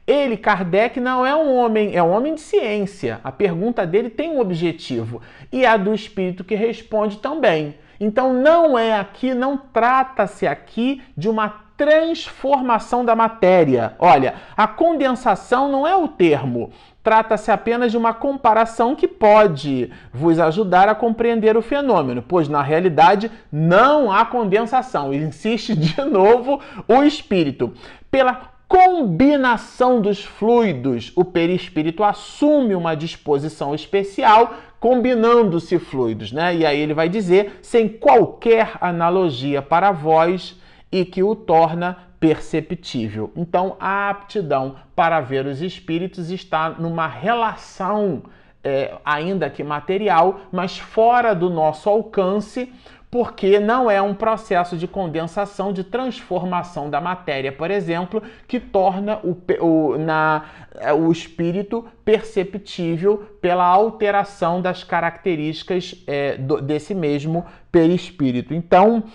ele, 0.08 0.38
Kardec, 0.38 1.00
não 1.00 1.26
é 1.26 1.36
um 1.36 1.54
homem, 1.54 1.96
é 1.96 2.02
um 2.02 2.12
homem 2.12 2.36
de 2.36 2.42
ciência. 2.42 3.20
A 3.24 3.32
pergunta 3.32 3.86
dele 3.86 4.10
tem 4.10 4.30
um 4.30 4.40
objetivo. 4.40 5.22
E 5.52 5.66
a 5.66 5.76
do 5.76 5.94
espírito 5.94 6.44
que 6.44 6.56
responde 6.56 7.18
também. 7.18 7.76
Então 8.00 8.34
não 8.34 8.78
é 8.78 8.98
aqui, 8.98 9.34
não 9.34 9.58
trata-se 9.58 10.46
aqui 10.48 11.02
de 11.18 11.28
uma 11.28 11.50
transformação 11.76 13.04
da 13.04 13.16
matéria. 13.16 13.96
Olha, 14.00 14.36
a 14.56 14.68
condensação 14.68 15.70
não 15.70 15.86
é 15.86 15.96
o 15.96 16.08
termo. 16.08 16.72
Trata-se 17.06 17.52
apenas 17.52 17.92
de 17.92 17.98
uma 18.00 18.16
comparação 18.16 18.96
que 18.96 19.08
pode 19.08 19.92
vos 20.12 20.40
ajudar 20.40 20.90
a 20.90 20.96
compreender 20.96 21.56
o 21.56 21.62
fenômeno, 21.62 22.24
pois 22.28 22.50
na 22.50 22.64
realidade 22.64 23.30
não 23.52 24.12
há 24.12 24.26
condensação. 24.26 25.14
Insiste 25.14 25.76
de 25.76 26.02
novo 26.02 26.60
o 26.88 27.04
espírito. 27.04 27.72
Pela 28.10 28.50
combinação 28.68 30.02
dos 30.02 30.26
fluidos, 30.26 31.12
o 31.16 31.24
perispírito 31.24 32.04
assume 32.04 32.74
uma 32.74 32.96
disposição 32.96 33.76
especial, 33.76 34.56
combinando-se 34.80 35.78
fluidos, 35.78 36.32
né? 36.32 36.56
E 36.56 36.66
aí 36.66 36.80
ele 36.80 36.96
vai 36.96 37.08
dizer, 37.08 37.60
sem 37.62 37.88
qualquer 37.88 38.80
analogia 38.82 39.62
para 39.62 39.92
voz, 39.92 40.60
e 40.92 41.06
que 41.06 41.22
o 41.22 41.36
torna 41.36 41.98
perceptível. 42.20 43.32
Então, 43.36 43.76
a 43.80 44.10
aptidão 44.10 44.76
para 44.96 45.20
ver 45.22 45.46
os 45.46 45.62
espíritos 45.62 46.30
está 46.30 46.70
numa 46.70 47.08
relação, 47.08 48.24
é, 48.64 48.96
ainda 49.04 49.50
que 49.50 49.64
material, 49.64 50.42
mas 50.52 50.78
fora 50.78 51.34
do 51.34 51.50
nosso 51.50 51.90
alcance 51.90 52.72
porque 53.16 53.62
não 53.62 53.90
é 53.90 54.02
um 54.02 54.14
processo 54.14 54.76
de 54.76 54.90
condensação, 54.90 55.72
de 55.72 55.86
transformação 55.86 56.90
da 56.90 57.00
matéria, 57.00 57.50
por 57.50 57.72
exemplo, 57.72 58.22
que 58.46 58.60
torna 58.60 59.22
o, 59.24 59.38
o, 59.62 59.98
na, 59.98 60.44
é, 60.76 60.92
o 60.92 61.10
espírito 61.10 61.86
perceptível 62.04 63.20
pela 63.40 63.66
alteração 63.66 64.62
das 64.62 64.84
características 64.84 65.96
é, 66.06 66.36
do, 66.36 66.60
desse 66.60 66.94
mesmo 66.94 67.46
perispírito. 67.72 68.54
Então, 68.54 69.06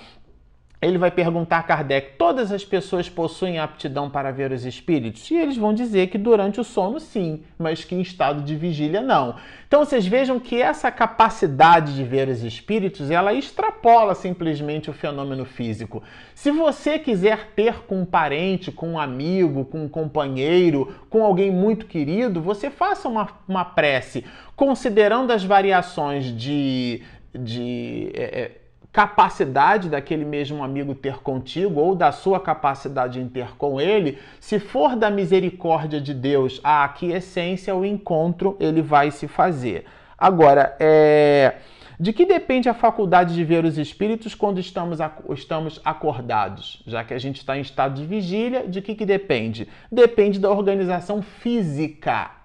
ele 0.83 0.97
vai 0.97 1.11
perguntar 1.11 1.59
a 1.59 1.63
Kardec: 1.63 2.13
todas 2.17 2.51
as 2.51 2.65
pessoas 2.65 3.09
possuem 3.09 3.59
aptidão 3.59 4.09
para 4.09 4.31
ver 4.31 4.51
os 4.51 4.65
espíritos? 4.65 5.31
E 5.31 5.37
eles 5.37 5.57
vão 5.57 5.75
dizer 5.75 6.07
que 6.09 6.17
durante 6.17 6.59
o 6.59 6.65
sono 6.65 6.99
sim, 6.99 7.43
mas 7.59 7.85
que 7.85 7.95
em 7.95 8.01
estado 8.01 8.43
de 8.43 8.57
vigília 8.57 9.03
não. 9.03 9.37
Então 9.69 9.85
vocês 9.85 10.07
vejam 10.07 10.41
que 10.41 10.61
essa 10.61 10.91
capacidade 10.91 11.95
de 11.95 12.03
ver 12.03 12.29
os 12.29 12.43
espíritos, 12.43 13.11
ela 13.11 13.35
extrapola 13.35 14.15
simplesmente 14.15 14.89
o 14.89 14.95
fenômeno 14.95 15.45
físico. 15.45 16.03
Se 16.35 16.51
você 16.51 16.99
quiser 16.99 17.51
ter 17.55 17.83
com 17.83 18.01
um 18.01 18.07
parente, 18.07 18.73
com 18.73 18.93
um 18.93 18.99
amigo, 18.99 19.67
com 19.67 19.85
um 19.85 19.89
companheiro, 19.89 20.95
com 21.11 21.23
alguém 21.23 21.51
muito 21.51 21.85
querido, 21.85 22.41
você 22.41 22.71
faça 22.71 23.07
uma, 23.07 23.29
uma 23.47 23.65
prece, 23.65 24.25
considerando 24.57 25.31
as 25.31 25.45
variações 25.45 26.35
de, 26.35 27.03
de 27.35 28.11
é, 28.15 28.51
capacidade 28.93 29.89
daquele 29.89 30.25
mesmo 30.25 30.65
amigo 30.65 30.95
ter 30.95 31.19
contigo 31.19 31.81
ou 31.81 31.95
da 31.95 32.11
sua 32.11 32.41
capacidade 32.41 33.21
em 33.21 33.29
ter 33.29 33.57
com 33.57 33.81
ele, 33.81 34.19
se 34.41 34.59
for 34.59 34.97
da 34.97 35.11
misericórdia 35.11 36.01
de 36.01 36.13
Deus 36.13 36.61
a 36.65 36.85
aquiescência, 36.85 37.75
o 37.75 37.85
encontro 37.85 38.57
ele 38.59 38.83
vai 38.83 39.11
se 39.11 39.29
fazer. 39.29 39.85
Agora, 40.19 40.77
é... 40.81 41.55
de 41.99 42.13
que 42.13 42.27
depende 42.27 42.69
a 42.69 42.75
faculdade 42.75 43.35
de 43.35 43.45
ver 43.45 43.65
os 43.65 43.79
espíritos 43.79 44.35
quando 44.35 44.59
estamos, 44.59 44.99
estamos 45.31 45.81
acordados? 45.85 46.83
Já 46.85 47.05
que 47.05 47.15
a 47.15 47.19
gente 47.19 47.37
está 47.37 47.57
em 47.57 47.61
estado 47.61 47.95
de 47.95 48.05
vigília, 48.05 48.67
de 48.67 48.83
que, 48.83 48.95
que 48.97 49.07
depende? 49.07 49.69
Depende 49.91 50.41
da 50.41 50.51
organização 50.51 51.23
física. 51.23 52.40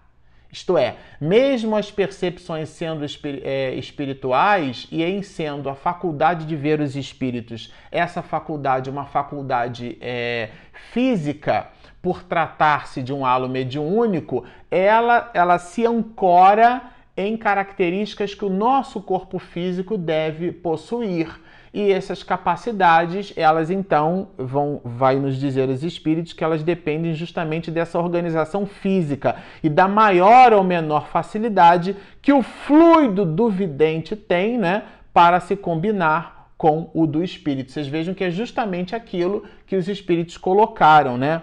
Isto 0.56 0.78
é, 0.78 0.96
mesmo 1.20 1.76
as 1.76 1.92
percepções 1.92 2.70
sendo 2.70 3.06
é, 3.44 3.74
espirituais 3.74 4.88
e 4.90 5.04
em 5.04 5.22
sendo 5.22 5.68
a 5.68 5.76
faculdade 5.76 6.46
de 6.46 6.56
ver 6.56 6.80
os 6.80 6.96
espíritos, 6.96 7.74
essa 7.92 8.22
faculdade, 8.22 8.90
uma 8.90 9.04
faculdade 9.04 9.98
é, 10.00 10.52
física, 10.94 11.68
por 12.02 12.24
tratar-se 12.24 13.04
de 13.04 13.12
um 13.12 13.26
halo 13.26 13.50
mediúnico, 13.50 14.46
ela, 14.72 15.30
ela 15.34 15.60
se 15.60 15.86
ancora 15.86 16.84
em 17.18 17.36
características 17.36 18.34
que 18.34 18.46
o 18.46 18.50
nosso 18.50 19.02
corpo 19.02 19.38
físico 19.38 19.98
deve 19.98 20.54
possuir. 20.54 21.38
E 21.78 21.92
essas 21.92 22.24
capacidades, 22.24 23.34
elas 23.36 23.70
então 23.70 24.30
vão 24.38 24.80
vai 24.82 25.18
nos 25.18 25.38
dizer 25.38 25.68
os 25.68 25.84
espíritos 25.84 26.32
que 26.32 26.42
elas 26.42 26.64
dependem 26.64 27.14
justamente 27.14 27.70
dessa 27.70 28.00
organização 28.00 28.66
física 28.66 29.36
e 29.62 29.68
da 29.68 29.86
maior 29.86 30.54
ou 30.54 30.64
menor 30.64 31.08
facilidade 31.08 31.98
que 32.22 32.32
o 32.32 32.42
fluido 32.42 33.26
do 33.26 33.50
vidente 33.50 34.16
tem, 34.16 34.58
né, 34.58 34.84
para 35.14 35.42
se 35.42 35.54
combinar 35.58 36.48
com 36.58 36.90
o 36.94 37.06
do 37.06 37.22
espírito. 37.22 37.74
Vocês 37.74 37.88
vejam 37.88 38.14
que 38.14 38.24
é 38.24 38.32
justamente 38.32 38.96
aquilo 38.96 39.44
que 39.68 39.76
os 39.76 39.90
espíritos 39.90 40.38
colocaram, 40.38 41.18
né? 41.18 41.42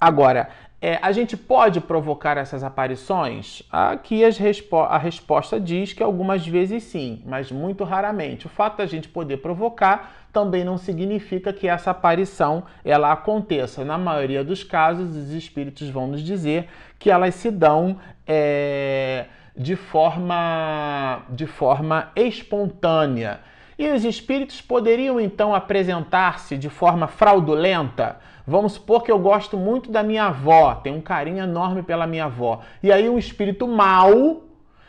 Agora, 0.00 0.48
é, 0.82 0.98
a 1.02 1.12
gente 1.12 1.36
pode 1.36 1.78
provocar 1.78 2.38
essas 2.38 2.64
aparições? 2.64 3.62
Aqui 3.70 4.26
respo 4.30 4.78
a 4.78 4.96
resposta 4.96 5.60
diz 5.60 5.92
que 5.92 6.02
algumas 6.02 6.46
vezes 6.46 6.84
sim, 6.84 7.22
mas 7.26 7.52
muito 7.52 7.84
raramente. 7.84 8.46
O 8.46 8.48
fato 8.48 8.78
da 8.78 8.86
gente 8.86 9.06
poder 9.06 9.38
provocar 9.38 10.28
também 10.32 10.64
não 10.64 10.78
significa 10.78 11.52
que 11.52 11.68
essa 11.68 11.90
aparição 11.90 12.62
ela 12.82 13.12
aconteça. 13.12 13.84
Na 13.84 13.98
maioria 13.98 14.42
dos 14.42 14.64
casos, 14.64 15.14
os 15.14 15.30
espíritos 15.32 15.90
vão 15.90 16.06
nos 16.06 16.22
dizer 16.22 16.68
que 16.98 17.10
elas 17.10 17.34
se 17.34 17.50
dão 17.50 17.98
é, 18.26 19.26
de, 19.54 19.76
forma, 19.76 21.22
de 21.28 21.46
forma 21.46 22.10
espontânea. 22.16 23.40
E 23.80 23.88
os 23.88 24.04
espíritos 24.04 24.60
poderiam 24.60 25.18
então 25.18 25.54
apresentar-se 25.54 26.58
de 26.58 26.68
forma 26.68 27.06
fraudulenta? 27.06 28.18
Vamos 28.46 28.74
supor 28.74 29.02
que 29.02 29.10
eu 29.10 29.18
gosto 29.18 29.56
muito 29.56 29.90
da 29.90 30.02
minha 30.02 30.24
avó, 30.24 30.74
tenho 30.74 30.96
um 30.96 31.00
carinho 31.00 31.42
enorme 31.42 31.82
pela 31.82 32.06
minha 32.06 32.26
avó. 32.26 32.60
E 32.82 32.92
aí 32.92 33.08
um 33.08 33.16
espírito 33.16 33.66
mau 33.66 34.42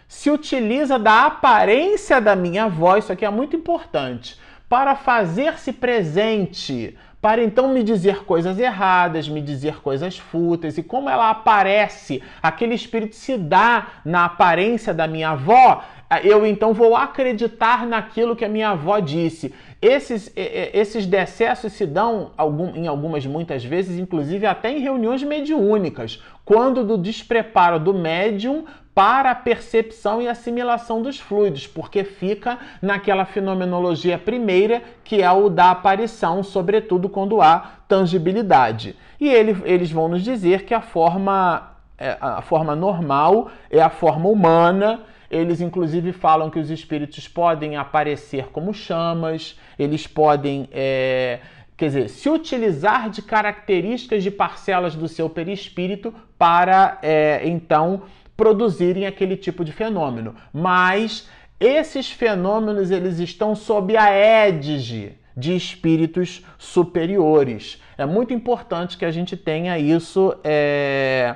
se 0.10 0.30
utiliza 0.30 1.00
da 1.00 1.26
aparência 1.26 2.20
da 2.20 2.36
minha 2.36 2.66
avó, 2.66 2.98
isso 2.98 3.14
aqui 3.14 3.24
é 3.24 3.30
muito 3.30 3.56
importante, 3.56 4.38
para 4.68 4.94
fazer-se 4.94 5.72
presente, 5.72 6.98
para 7.22 7.44
então 7.44 7.72
me 7.72 7.84
dizer 7.84 8.26
coisas 8.26 8.58
erradas, 8.58 9.30
me 9.30 9.42
dizer 9.42 9.80
coisas 9.82 10.18
fúteis. 10.18 10.78
E 10.78 10.84
como 10.84 11.08
ela 11.08 11.30
aparece, 11.30 12.24
aquele 12.42 12.74
espírito 12.74 13.16
se 13.16 13.38
dá 13.38 13.88
na 14.04 14.26
aparência 14.26 14.92
da 14.94 15.08
minha 15.08 15.30
avó, 15.30 15.84
eu 16.24 16.46
então 16.46 16.74
vou 16.74 16.96
acreditar 16.96 17.86
naquilo 17.86 18.36
que 18.36 18.44
a 18.44 18.50
minha 18.50 18.70
avó 18.70 19.00
disse. 19.00 19.54
Esses, 19.82 20.32
esses 20.36 21.06
decessos 21.06 21.74
se 21.74 21.86
dão 21.86 22.32
em 22.76 22.88
algumas, 22.88 23.26
muitas 23.26 23.64
vezes, 23.64 23.98
inclusive 23.98 24.46
até 24.46 24.72
em 24.72 24.80
reuniões 24.80 25.24
mediúnicas, 25.24 26.22
quando 26.44 26.84
do 26.84 26.98
despreparo 26.98 27.80
do 27.80 27.94
médium 27.94 28.66
para 28.94 29.32
a 29.32 29.36
percepção 29.36 30.22
e 30.22 30.28
assimilação 30.28 31.02
dos 31.02 31.20
fluidos, 31.20 31.66
porque 31.66 32.04
fica 32.04 32.60
naquela 32.82 33.26
fenomenologia 33.26 34.18
primeira 34.18 34.82
que 35.04 35.22
é 35.22 35.32
o 35.32 35.50
da 35.50 35.72
aparição, 35.72 36.44
sobretudo 36.44 37.08
quando 37.08 37.42
há 37.42 37.80
tangibilidade. 37.88 38.96
E 39.20 39.30
ele, 39.30 39.56
eles 39.64 39.92
vão 39.92 40.08
nos 40.08 40.24
dizer 40.24 40.66
que 40.66 40.74
a 40.74 40.82
forma, 40.82 41.72
é, 41.98 42.18
a 42.20 42.42
forma 42.42 42.76
normal 42.76 43.50
é 43.70 43.82
a 43.82 43.90
forma 43.90 44.28
humana 44.28 45.02
eles, 45.32 45.62
inclusive, 45.62 46.12
falam 46.12 46.50
que 46.50 46.60
os 46.60 46.70
espíritos 46.70 47.26
podem 47.26 47.78
aparecer 47.78 48.50
como 48.52 48.74
chamas, 48.74 49.58
eles 49.80 50.06
podem. 50.06 50.68
É, 50.74 51.40
quer 51.78 51.86
dizer, 51.86 52.10
se 52.10 52.30
utilizar 52.30 53.10
de 53.10 53.22
características 53.22 54.22
de 54.22 54.30
parcelas 54.30 54.94
do 54.94 55.08
seu 55.08 55.30
perispírito 55.30 56.14
para, 56.38 57.00
é, 57.02 57.48
então, 57.48 58.04
produzirem 58.36 59.06
aquele 59.06 59.36
tipo 59.36 59.64
de 59.64 59.72
fenômeno. 59.72 60.36
Mas 60.54 61.30
esses 61.60 62.12
fenômenos 62.12 62.92
eles 62.92 63.20
estão 63.20 63.56
sob 63.56 63.96
a 63.96 64.10
égide 64.10 65.14
de 65.36 65.56
espíritos 65.56 66.46
superiores. 66.58 67.82
É 67.98 68.06
muito 68.06 68.34
importante 68.34 68.98
que 68.98 69.06
a 69.06 69.12
gente 69.12 69.38
tenha 69.38 69.78
isso. 69.78 70.36
É 70.44 71.36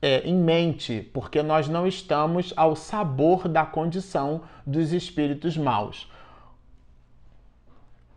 é, 0.00 0.20
em 0.20 0.36
mente, 0.36 1.08
porque 1.12 1.42
nós 1.42 1.68
não 1.68 1.86
estamos 1.86 2.52
ao 2.56 2.76
sabor 2.76 3.48
da 3.48 3.64
condição 3.64 4.42
dos 4.66 4.92
espíritos 4.92 5.56
maus. 5.56 6.10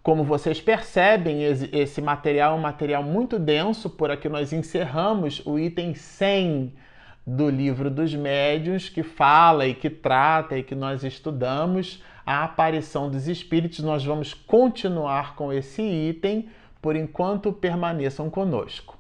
Como 0.04 0.24
vocês 0.24 0.62
percebem, 0.62 1.44
esse 1.44 2.02
material 2.02 2.54
é 2.54 2.56
um 2.56 2.62
material 2.62 3.04
muito 3.04 3.38
denso, 3.38 3.90
por 3.90 4.10
aqui 4.10 4.30
nós 4.30 4.54
encerramos 4.54 5.42
o 5.46 5.60
item 5.60 5.94
100 5.94 6.74
do 7.26 7.50
livro 7.50 7.90
dos 7.90 8.14
médiuns, 8.14 8.90
que 8.90 9.04
fala 9.04 9.68
e 9.68 9.74
que 9.74 9.90
trata 9.90 10.58
e 10.58 10.64
que 10.64 10.76
nós 10.76 11.04
estudamos 11.04 12.04
a 12.26 12.44
aparição 12.44 13.10
dos 13.10 13.28
espíritos. 13.28 13.80
Nós 13.80 14.04
vamos 14.04 14.34
continuar 14.34 15.36
com 15.36 15.52
esse 15.52 15.82
item, 15.82 16.50
por 16.82 16.96
enquanto 16.96 17.52
permaneçam 17.52 18.30
conosco. 18.30 18.98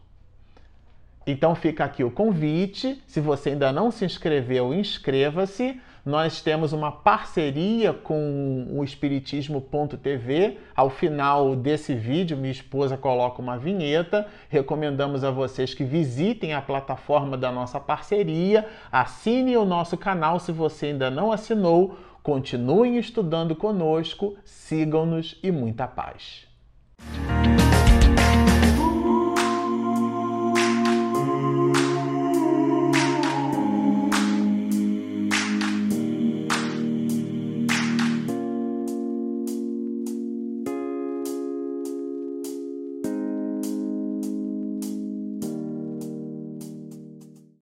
Então 1.25 1.53
fica 1.53 1.85
aqui 1.85 2.03
o 2.03 2.11
convite. 2.11 3.01
Se 3.07 3.21
você 3.21 3.51
ainda 3.51 3.71
não 3.71 3.91
se 3.91 4.03
inscreveu, 4.03 4.73
inscreva-se. 4.73 5.79
Nós 6.05 6.41
temos 6.41 6.73
uma 6.73 6.91
parceria 6.91 7.93
com 7.93 8.67
o 8.71 8.83
Espiritismo.tv. 8.83 10.57
Ao 10.75 10.89
final 10.89 11.55
desse 11.55 11.93
vídeo, 11.93 12.37
minha 12.37 12.51
esposa 12.51 12.97
coloca 12.97 13.41
uma 13.41 13.57
vinheta. 13.57 14.27
Recomendamos 14.49 15.23
a 15.23 15.31
vocês 15.31 15.73
que 15.73 15.83
visitem 15.83 16.53
a 16.53 16.61
plataforma 16.61 17.37
da 17.37 17.51
nossa 17.51 17.79
parceria, 17.79 18.67
assine 18.91 19.57
o 19.57 19.65
nosso 19.65 19.97
canal 19.97 20.39
se 20.39 20.51
você 20.51 20.87
ainda 20.87 21.09
não 21.09 21.31
assinou. 21.31 21.97
Continuem 22.23 22.97
estudando 22.97 23.55
conosco, 23.55 24.35
sigam-nos 24.43 25.37
e 25.41 25.51
muita 25.51 25.87
paz. 25.87 26.47